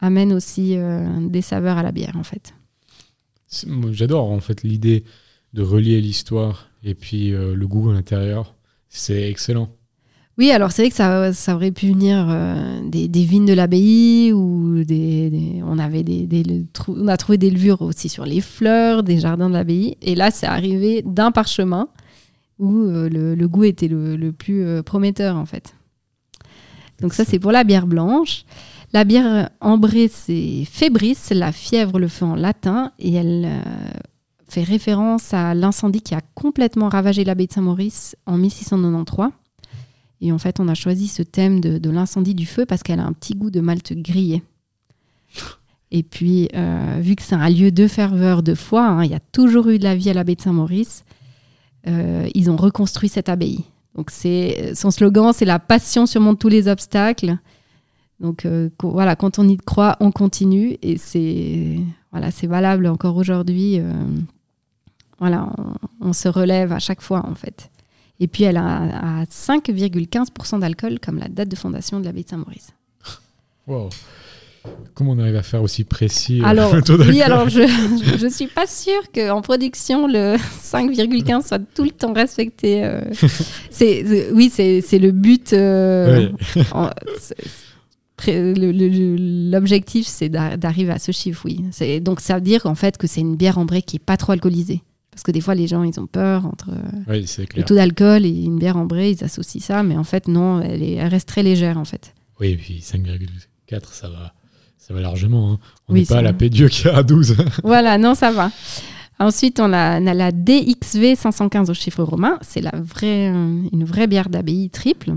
[0.00, 2.54] amène aussi euh, des saveurs à la bière en fait.
[3.90, 5.04] J'adore en fait l'idée
[5.52, 8.54] de relier l'histoire et puis euh, le goût à l'intérieur.
[8.88, 9.70] C'est excellent
[10.38, 13.52] oui, alors c'est vrai que ça, ça, aurait pu venir euh, des, des, vignes de
[13.52, 19.02] l'abbaye ou des, on avait des, on a trouvé des levures aussi sur les fleurs
[19.02, 19.98] des jardins de l'abbaye.
[20.00, 21.88] Et là, c'est arrivé d'un parchemin
[22.58, 25.74] où euh, le, goût était le, plus euh, prometteur en fait.
[27.02, 28.44] Donc ça, c'est pour la bière blanche.
[28.94, 33.50] La bière ambrée, c'est fébris, la fièvre, le feu en latin, et elle
[34.48, 39.30] fait référence à l'incendie qui a complètement ravagé l'abbaye de Saint-Maurice en 1693.
[40.22, 43.04] Et en fait, on a choisi ce thème de, l'incendie du feu parce qu'elle a
[43.04, 44.40] un petit goût de malt grillé.
[45.90, 49.14] Et puis, euh, vu que c'est un lieu de ferveur, de foi, hein, il y
[49.14, 51.04] a toujours eu de la vie à l'abbaye de Saint-Maurice,
[51.88, 53.64] euh, ils ont reconstruit cette abbaye.
[53.96, 57.36] Donc, son slogan, c'est la passion surmonte tous les obstacles.
[58.20, 60.78] Donc, euh, voilà, quand on y croit, on continue.
[60.82, 61.80] Et c'est
[62.12, 63.80] voilà, valable encore aujourd'hui.
[65.18, 65.52] voilà,
[66.00, 67.71] on, se relève à chaque fois, en fait.
[68.22, 72.68] Et puis elle a, 5,15% d'alcool comme la date de fondation de l'abbaye de Saint-Maurice.
[73.66, 73.88] Wow.
[74.94, 76.72] Comment on arrive à faire aussi précis euh, alors,
[77.08, 82.12] Oui, alors je ne suis pas sûre qu'en production, le 5,15 soit tout le temps
[82.12, 82.84] respecté.
[82.84, 83.00] Euh.
[83.70, 85.52] c'est, oui, c'est, le but.
[85.52, 86.28] Euh,
[88.24, 92.00] l'objectif, c'est d'arriver à ce chiffre, oui.
[92.00, 94.30] donc ça veut dire en fait que c'est une bière ambrée qui n'est pas trop
[94.30, 94.84] alcoolisée.
[95.12, 96.70] Parce que des fois, les gens, ils ont peur entre
[97.06, 100.82] le taux d'alcool et une bière ambrée, ils associent ça, mais en fait, non, elle,
[100.82, 102.14] est, reste très légère, en fait.
[102.40, 104.32] Oui, et puis 5,4, ça va,
[104.78, 105.52] ça va largement.
[105.52, 105.58] Hein.
[105.88, 107.36] On n'est pas à la Pédieu qui est à 12.
[107.62, 108.50] voilà, non, ça va.
[109.18, 112.38] Ensuite, on a, on a, la DXV 515 au chiffre romain.
[112.40, 115.16] C'est la vraie, une vraie bière d'abbaye triple.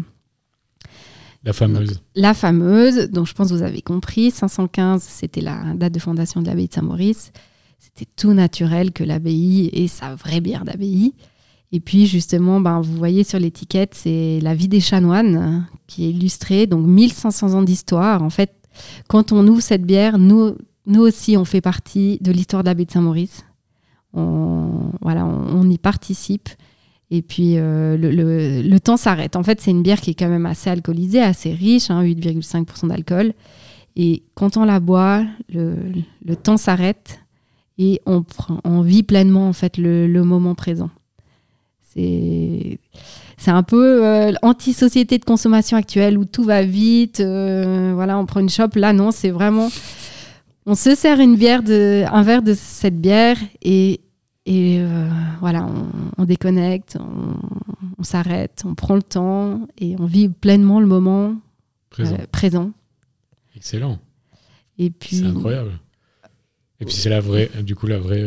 [1.46, 2.02] La fameuse.
[2.16, 4.32] la fameuse, donc je pense que vous avez compris.
[4.32, 7.32] 515, c'était la date de fondation de l'abbaye de Saint-Maurice.
[7.80, 11.14] C'était tout naturel que l'abbaye ait sa vraie bière d'abbaye.
[11.72, 16.10] Et puis justement, ben, vous voyez sur l'étiquette, c'est la vie des chanoines qui est
[16.10, 18.24] illustrée, donc 1500 ans d'histoire.
[18.24, 18.54] En fait,
[19.08, 20.56] quand on ouvre cette bière, nous,
[20.86, 23.46] nous aussi, on fait partie de l'histoire de de Saint-Maurice.
[24.14, 26.50] On, voilà, on, y participe.
[27.12, 29.36] Et puis, euh, le, temps s'arrête.
[29.36, 32.88] En fait, c'est une bière qui est quand même assez alcoolisée, assez riche, 8,5% hein,
[32.88, 33.34] d'alcool.
[33.96, 37.20] Et quand on la boit, le, temps s'arrête
[37.78, 38.24] et on,
[38.64, 40.90] on, vit pleinement en fait le, moment présent.
[41.82, 42.80] C'est
[43.38, 47.20] c'est un peu euh, anti-société de consommation actuelle où tout va vite.
[47.20, 48.76] Euh, voilà, on prend une chope.
[48.76, 49.70] Là, non, c'est vraiment.
[50.66, 54.02] On se sert une bière de, un verre de cette bière et,
[54.46, 55.10] et euh,
[55.42, 55.68] voilà,
[56.18, 56.98] on, déconnecte,
[58.00, 61.36] on, s'arrête, on prend le temps et on vit pleinement le moment
[62.32, 62.72] présent.
[63.56, 64.00] Excellent.
[64.80, 65.18] Et puis.
[65.18, 65.80] C'est incroyable.
[66.86, 68.24] Et puis c'est la vraie, du coup, la vraie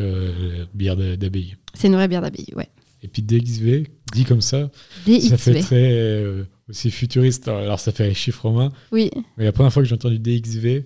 [0.74, 1.56] bière d'abbaye.
[1.74, 2.68] C'est une vraie bière d'abbaye, ouais.
[3.02, 4.70] Et puis DXV, dit comme ça,
[5.06, 7.46] ça fait très euh, aussi futuriste.
[7.48, 8.72] Alors ça fait chiffre romain.
[8.90, 9.10] Oui.
[9.36, 10.84] Mais la première fois que j'ai entendu DXV,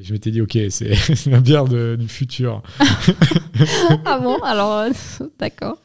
[0.00, 0.92] je m'étais dit, ok, c'est
[1.26, 2.62] la bière du futur.
[4.04, 4.90] ah bon Alors, euh,
[5.38, 5.78] d'accord.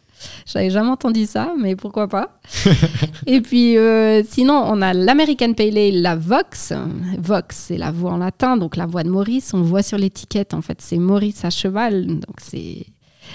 [0.46, 2.40] J'avais jamais entendu ça, mais pourquoi pas.
[3.28, 6.74] Et puis, euh, sinon, on a l'American Pale Ale, la Vox.
[7.18, 9.54] Vox, c'est la voix en latin, donc la voix de Maurice.
[9.54, 12.08] On voit sur l'étiquette, en fait, c'est Maurice à cheval.
[12.08, 12.86] Donc, c'est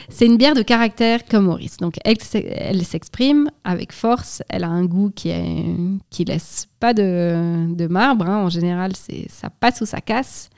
[0.08, 1.76] c'est une bière de caractère comme Maurice.
[1.78, 4.42] Donc, elle, s'exprime avec force.
[4.48, 5.64] Elle a un goût qui, est,
[6.10, 8.26] qui laisse pas de, marbre.
[8.26, 8.44] Hein.
[8.44, 10.50] En général, c'est ça passe ou ça casse.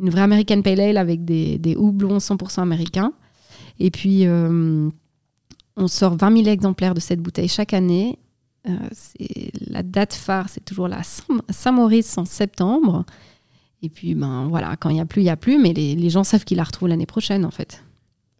[0.00, 3.12] Une vraie American Pale Ale avec des, des houblons 100% américains.
[3.78, 4.88] Et puis, euh,
[5.76, 8.18] on sort 20 000 exemplaires de cette bouteille chaque année.
[8.68, 8.76] Euh,
[9.66, 11.02] la date phare, c'est toujours la
[11.50, 13.04] Saint-Maurice en septembre.
[13.82, 15.96] Et puis, ben voilà, quand il n'y a plus, il n'y a plus, mais les,
[15.96, 17.82] les gens savent qu'ils la retrouvent l'année prochaine, en fait.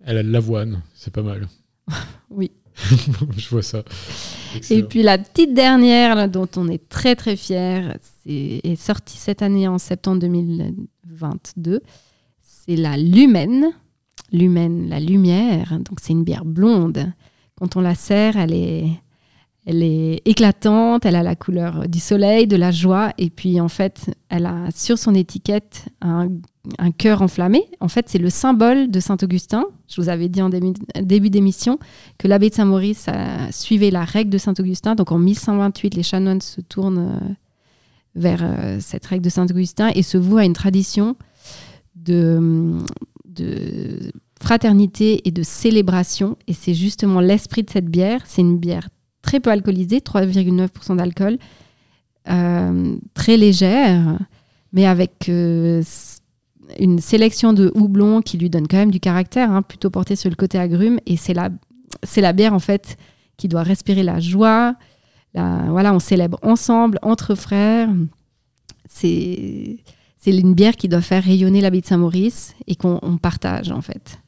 [0.04, 1.48] Elle a de l'avoine, c'est pas mal.
[2.30, 2.52] oui.
[3.36, 3.84] Je vois ça.
[4.70, 9.42] Et puis la petite dernière dont on est très très fier, c'est, est sortie cette
[9.42, 11.82] année en septembre 2022.
[12.40, 13.72] C'est la Lumen.
[14.32, 15.78] Lumen, la lumière.
[15.80, 17.12] Donc c'est une bière blonde.
[17.62, 18.88] Quand on la sert, elle est,
[19.66, 23.68] elle est éclatante, elle a la couleur du soleil, de la joie, et puis en
[23.68, 26.28] fait, elle a sur son étiquette un,
[26.98, 27.62] cœur enflammé.
[27.78, 29.64] En fait, c'est le symbole de Saint-Augustin.
[29.88, 31.78] Je vous avais dit en début, d'émission
[32.18, 33.06] que l'abbé de Saint-Maurice
[33.52, 34.96] suivait la règle de Saint-Augustin.
[34.96, 37.34] Donc en 1128, les chanoines se tournent euh,
[38.16, 41.14] vers euh, cette règle de Saint-Augustin et se vouent à une tradition
[41.94, 42.80] de,
[43.24, 44.10] de
[44.42, 46.36] fraternité et de célébration.
[46.46, 48.22] Et c'est justement l'esprit de cette bière.
[48.26, 48.88] C'est une bière
[49.22, 51.38] très peu alcoolisée, 3,9% d'alcool,
[52.28, 54.18] euh, très légère,
[54.72, 55.82] mais avec euh,
[56.78, 60.28] une sélection de houblons qui lui donne quand même du caractère, hein, plutôt porté sur
[60.28, 60.98] le côté agrume.
[61.06, 61.50] Et c'est la,
[62.16, 62.96] la bière, en fait,
[63.36, 64.74] qui doit respirer la joie.
[65.34, 67.88] Voilà, on célèbre ensemble, entre frères.
[68.88, 69.78] C'est,
[70.26, 74.18] une bière qui doit faire rayonner la de Saint-Maurice et qu'on partage, en fait.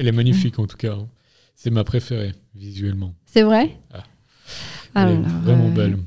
[0.00, 0.94] Elle est magnifique, en tout cas.
[0.94, 1.08] Hein.
[1.54, 3.12] C'est ma préférée, visuellement.
[3.26, 4.02] C'est vrai ah.
[4.94, 5.98] Elle est vraiment euh, belle.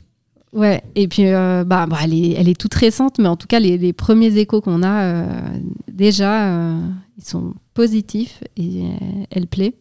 [0.51, 3.45] Ouais, et puis euh, bah, bah, elle, est, elle, est, toute récente, mais en tout
[3.45, 5.59] cas, les, les premiers échos qu'on a, euh,
[5.91, 6.75] déjà,
[7.19, 8.81] ils sont positifs et
[9.29, 9.75] elle plaît.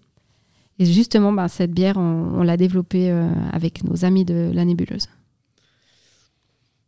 [0.79, 3.11] Et justement, bah, cette bière, on, l'a développée
[3.51, 5.09] avec nos amis de la nébuleuse.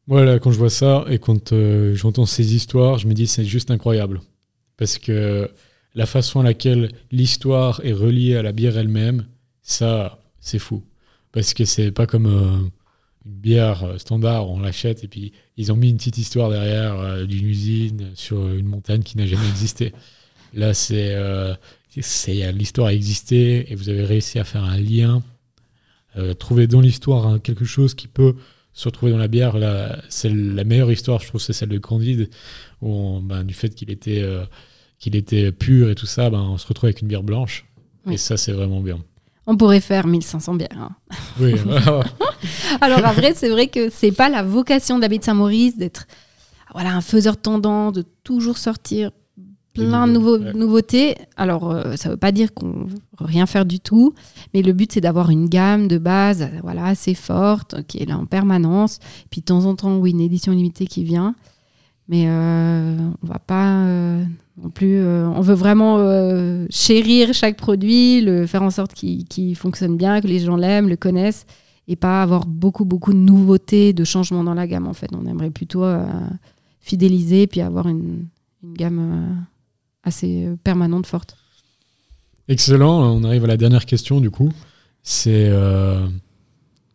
[0.06, 1.54] Voilà, quand je vois ça et quand
[1.94, 4.20] j'entends ces histoires, je me dis c'est juste incroyable.
[4.76, 5.48] Parce que
[5.94, 9.26] la façon à laquelle l'histoire est reliée à la bière elle-même,
[9.62, 10.82] ça, c'est fou
[11.34, 12.70] parce que c'est pas comme euh,
[13.26, 16.98] une bière euh, standard, on l'achète et puis ils ont mis une petite histoire derrière
[17.00, 19.92] euh, d'une usine sur une montagne qui n'a jamais existé.
[20.54, 21.16] Là, c'est
[21.96, 25.20] l'histoire a existé et vous avez réussi à faire un lien,
[26.38, 28.36] trouver dans l'histoire quelque chose qui peut
[28.72, 29.56] se retrouver dans la bière.
[30.08, 32.30] C'est la meilleure histoire, je trouve, c'est celle de Candide,
[32.80, 34.24] ben, du fait qu'il était,
[35.04, 37.66] qu'il était pur et tout ça, ben, on se retrouve avec une bière blanche.
[38.10, 39.00] Et ça, c'est vraiment bien.
[39.46, 40.68] On pourrait faire 1500 bières.
[40.78, 40.90] Hein.
[41.40, 41.54] Oui.
[42.80, 46.06] Alors, vrai, c'est vrai que c'est pas la vocation de Saint-Maurice d'être
[46.72, 49.10] voilà, un faiseur tendant, de toujours sortir
[49.74, 50.14] plein de
[50.54, 51.16] nouveautés.
[51.36, 54.14] Alors, euh, ça veut pas dire qu'on veut rien faire du tout,
[54.54, 58.16] mais le but, c'est d'avoir une gamme de base voilà, assez forte, qui est là
[58.16, 59.00] en permanence.
[59.28, 61.34] Puis, de temps en temps, oui, une édition limitée qui vient.
[62.08, 64.24] Mais euh, on va pas euh,
[64.62, 64.98] non plus.
[64.98, 65.98] Euh, on veut vraiment
[66.70, 70.96] chérir chaque produit, le faire en sorte qu'il fonctionne bien, que les gens l'aiment, le
[70.96, 71.46] connaissent,
[71.88, 74.86] et pas avoir beaucoup beaucoup de nouveautés, de changements dans la gamme.
[74.86, 75.84] En fait, on aimerait plutôt
[76.80, 78.26] fidéliser puis avoir une,
[78.62, 79.46] gamme
[80.02, 81.36] assez permanente, forte.
[82.48, 83.14] Excellent.
[83.14, 84.50] On arrive à la dernière question du coup.
[85.02, 85.50] C'est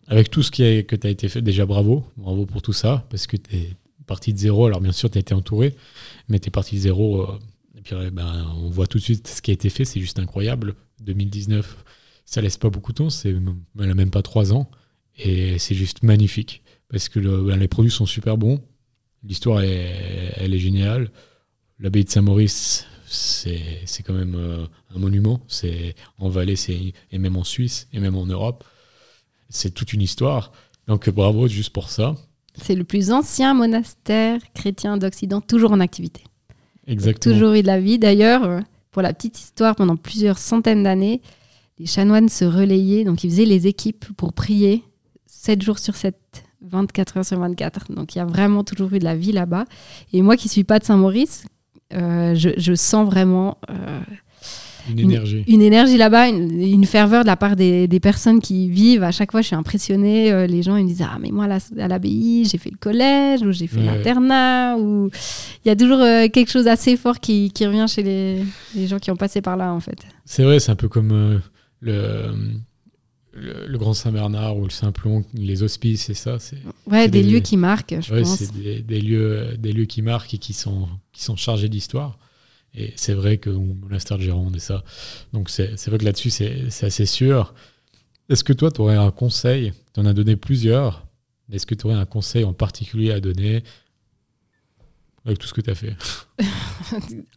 [0.07, 2.73] avec tout ce qui a, que tu as été fait, déjà bravo, bravo pour tout
[2.73, 3.69] ça, parce que tu es
[4.09, 4.65] parti de zéro.
[4.65, 5.75] Alors bien sûr, tu as été entouré,
[6.27, 7.25] mais tu es parti de zéro.
[7.77, 10.19] et puis ben, on voit tout de suite ce qui a été fait, c'est juste
[10.19, 10.75] incroyable.
[11.01, 11.85] 2019,
[12.25, 13.33] ça laisse pas beaucoup de temps, c'est
[13.75, 14.69] même pas trois ans,
[15.17, 18.61] et c'est juste magnifique parce que ben, les produits sont super bons,
[19.23, 21.11] l'histoire elle est géniale.
[21.79, 25.39] L'abbaye de Saint-Maurice, c'est quand même euh, un monument.
[25.47, 28.65] C'est en Valais, et même en Suisse, et même en Europe.
[29.49, 30.51] C'est toute une histoire.
[30.87, 32.15] Donc bravo juste pour ça.
[32.55, 36.23] C'est le plus ancien monastère chrétien d'Occident, toujours en activité.
[36.87, 37.33] Exactement.
[37.33, 37.99] Toujours eu de la vie.
[37.99, 38.59] D'ailleurs, euh,
[38.91, 41.21] pour la petite histoire, pendant plusieurs centaines d'années,
[41.77, 44.83] les chanoines se relayaient, donc ils faisaient les équipes pour prier
[45.27, 46.15] 7 jours sur 7,
[46.61, 47.93] 24 heures sur 24.
[47.93, 49.65] Donc il y a vraiment toujours eu de la vie là-bas.
[50.11, 51.45] Et moi qui ne suis pas de Saint-Maurice,
[51.93, 54.01] euh, je, sens vraiment euh,
[54.89, 59.03] une énergie, une, énergie là-bas, une, ferveur de la part des, personnes qui vivent.
[59.03, 60.31] À chaque fois, je suis impressionnée.
[60.31, 63.41] Euh, les gens ils me disent ah mais moi à l'abbaye, j'ai fait le collège
[63.41, 65.09] ou j'ai fait l'internat ou
[65.65, 68.43] il y a toujours quelque chose assez fort qui, revient chez les,
[68.75, 69.99] les, gens qui ont passé par là en fait.
[70.25, 71.41] C'est vrai, c'est un peu comme
[71.81, 72.21] le
[73.33, 76.39] le, Grand Saint-Bernard ou le Saint-Plon, les hospices et ça.
[76.39, 76.57] C'est,
[76.87, 78.37] ouais, des, lieux qui marquent, je ouais, pense.
[78.37, 82.17] C'est des, lieux, des lieux qui marquent et qui sont, qui sont chargés d'histoire.
[82.75, 84.83] Et c'est vrai que monastère de Gironde et ça.
[85.33, 87.53] Donc c'est, vrai que là-dessus, c'est, assez sûr.
[88.29, 89.73] Est-ce que toi, tu aurais un conseil?
[89.93, 91.05] Tu en as donné plusieurs.
[91.51, 93.63] Est-ce que tu aurais un conseil en particulier à donner
[95.25, 95.95] avec tout ce que tu as fait?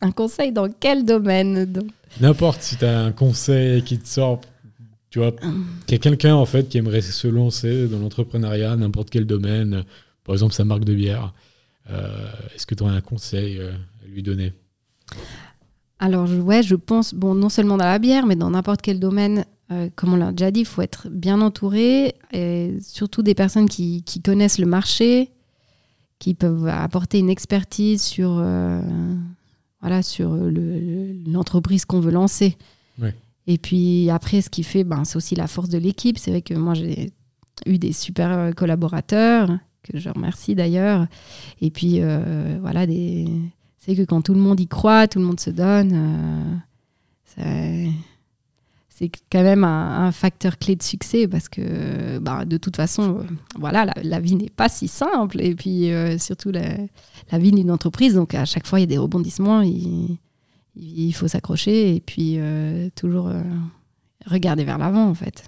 [0.01, 1.72] Un conseil dans quel domaine
[2.20, 4.41] N'importe, si tu as un conseil qui te sort
[5.12, 9.11] tu vois, qu'il y a quelqu'un en fait qui aimerait se lancer dans l'entrepreneuriat, n'importe
[9.11, 9.85] quel domaine,
[10.24, 11.35] par exemple sa marque de bière.
[11.91, 13.72] Euh, est-ce que tu aurais un conseil euh,
[14.03, 14.55] à lui donner?
[15.98, 19.44] Alors, ouais, je pense, bon, non seulement dans la bière, mais dans n'importe quel domaine,
[19.70, 23.68] euh, comme on l'a déjà dit, il faut être bien entouré, et surtout des personnes
[23.68, 25.30] qui, qui connaissent le marché,
[26.18, 28.44] qui peuvent apporter une expertise sur,
[29.80, 30.36] voilà, sur
[31.26, 32.56] l'entreprise qu'on veut lancer.
[33.00, 33.14] Ouais.
[33.46, 36.18] Et puis après, ce qui fait, ben, c'est aussi la force de l'équipe.
[36.18, 37.12] C'est vrai que moi, j'ai
[37.66, 39.50] eu des super euh, collaborateurs,
[39.82, 41.06] que je remercie d'ailleurs.
[41.60, 43.26] Et puis, euh, voilà, des...
[43.85, 46.59] c'est que quand tout le monde y croit, tout le monde se donne,
[47.39, 47.87] euh,
[48.89, 53.26] c'est quand même un, facteur clé de succès parce que ben, de toute façon,
[53.59, 55.41] voilà, la, vie n'est pas si simple.
[55.41, 58.14] Et puis, surtout la, vie d'une entreprise.
[58.14, 59.62] Donc, à chaque fois, il y a des rebondissements.
[60.74, 63.43] Il faut s'accrocher et puis euh, toujours euh,
[64.26, 65.45] regarder vers l'avant en fait.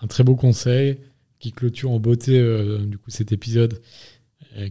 [0.00, 0.98] Un très beau conseil
[1.38, 3.80] qui clôture en beauté euh, du coup cet épisode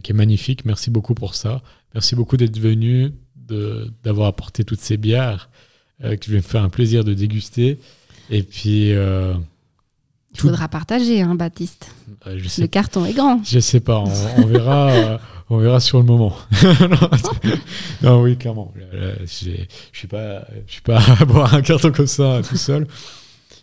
[0.02, 0.64] qui est magnifique.
[0.64, 1.62] Merci beaucoup pour ça.
[1.96, 3.10] Merci beaucoup d'être venu,
[4.04, 5.48] d'avoir apporté toutes ces bières
[6.02, 7.78] que je vais me faire un plaisir de déguster.
[8.28, 8.90] Et puis.
[8.90, 9.40] il
[10.36, 11.90] faudra partager, hein, Baptiste.
[12.26, 13.40] le carton est grand.
[13.44, 14.04] Je sais pas,
[14.36, 15.20] on verra.
[15.48, 16.36] On verra sur le moment.
[18.02, 18.74] non, oui, clairement.
[18.92, 19.26] Je ne
[19.92, 22.88] suis pas, je suis pas à boire un carton comme ça tout seul.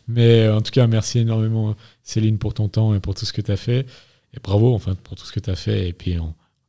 [0.08, 3.34] Mais euh, en tout cas, merci énormément, Céline, pour ton temps et pour tout ce
[3.34, 3.86] que tu as fait.
[4.34, 5.90] Et bravo, enfin, pour tout ce que tu as fait.
[5.90, 6.18] Et puis,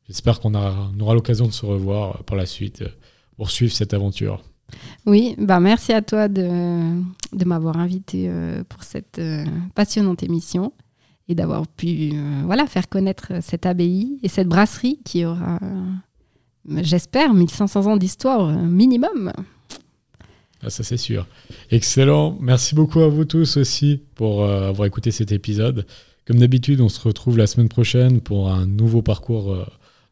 [0.07, 2.89] j'espère qu'on aura, l'occasion de se revoir par la suite euh,
[3.37, 4.43] pour suivre cette aventure.
[5.05, 6.99] Oui, bah merci à toi de,
[7.33, 9.21] de m'avoir invité euh, pour cette
[9.75, 10.71] passionnante émission
[11.27, 16.81] et d'avoir pu euh, voilà, faire connaître cette abbaye et cette brasserie qui aura, euh,
[16.81, 19.31] j'espère, 1500 ans d'histoire euh, minimum.
[20.61, 21.27] Ah, ça c'est sûr.
[21.71, 22.37] Excellent.
[22.39, 25.85] Merci beaucoup à vous tous aussi pour avoir écouté cet épisode.
[26.25, 29.55] Comme d'habitude, on se retrouve la semaine prochaine pour un nouveau parcours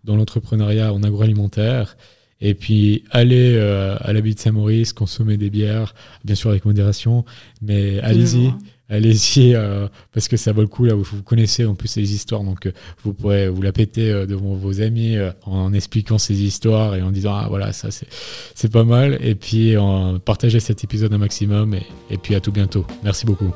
[0.04, 1.97] dans l'entrepreneuriat en agroalimentaire.
[2.41, 5.95] Et puis, allez à la de Saint-Maurice, consommer des bières,
[6.26, 7.24] bien sûr avec modération,
[7.62, 8.51] mais allez-y
[8.93, 12.43] allez-y euh, parce que ça vaut le coup là vous connaissez en plus les histoires
[12.43, 12.72] donc euh,
[13.04, 17.12] vous pourrez vous la péter euh, devant vos amis en expliquant ces histoires et en
[17.12, 19.18] disant ah voilà ça c'est pas mal.
[19.22, 19.76] Et puis
[20.26, 22.86] partagez cet épisode un maximum et, et puis à tout bientôt.
[23.04, 23.51] Merci beaucoup.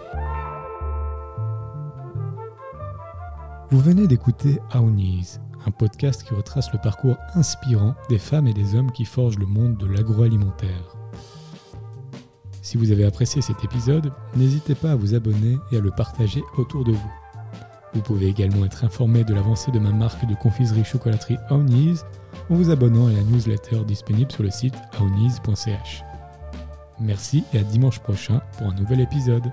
[3.70, 8.76] Vous venez d'écouter Aounies un podcast qui retrace le parcours inspirant des femmes et des
[8.76, 10.98] hommes qui forgent le monde de l'agroalimentaire
[12.68, 16.44] si vous avez apprécié cet épisode, n'hésitez pas à vous abonner et à le partager
[16.58, 17.12] autour de vous.
[17.94, 22.02] Vous pouvez également être informé de l'avancée de ma marque de confiserie chocolaterie Aounies
[22.50, 26.04] en vous abonnant à la newsletter disponible sur le site aounies.ch.
[27.00, 29.50] Merci et à dimanche prochain pour un nouvel épisode.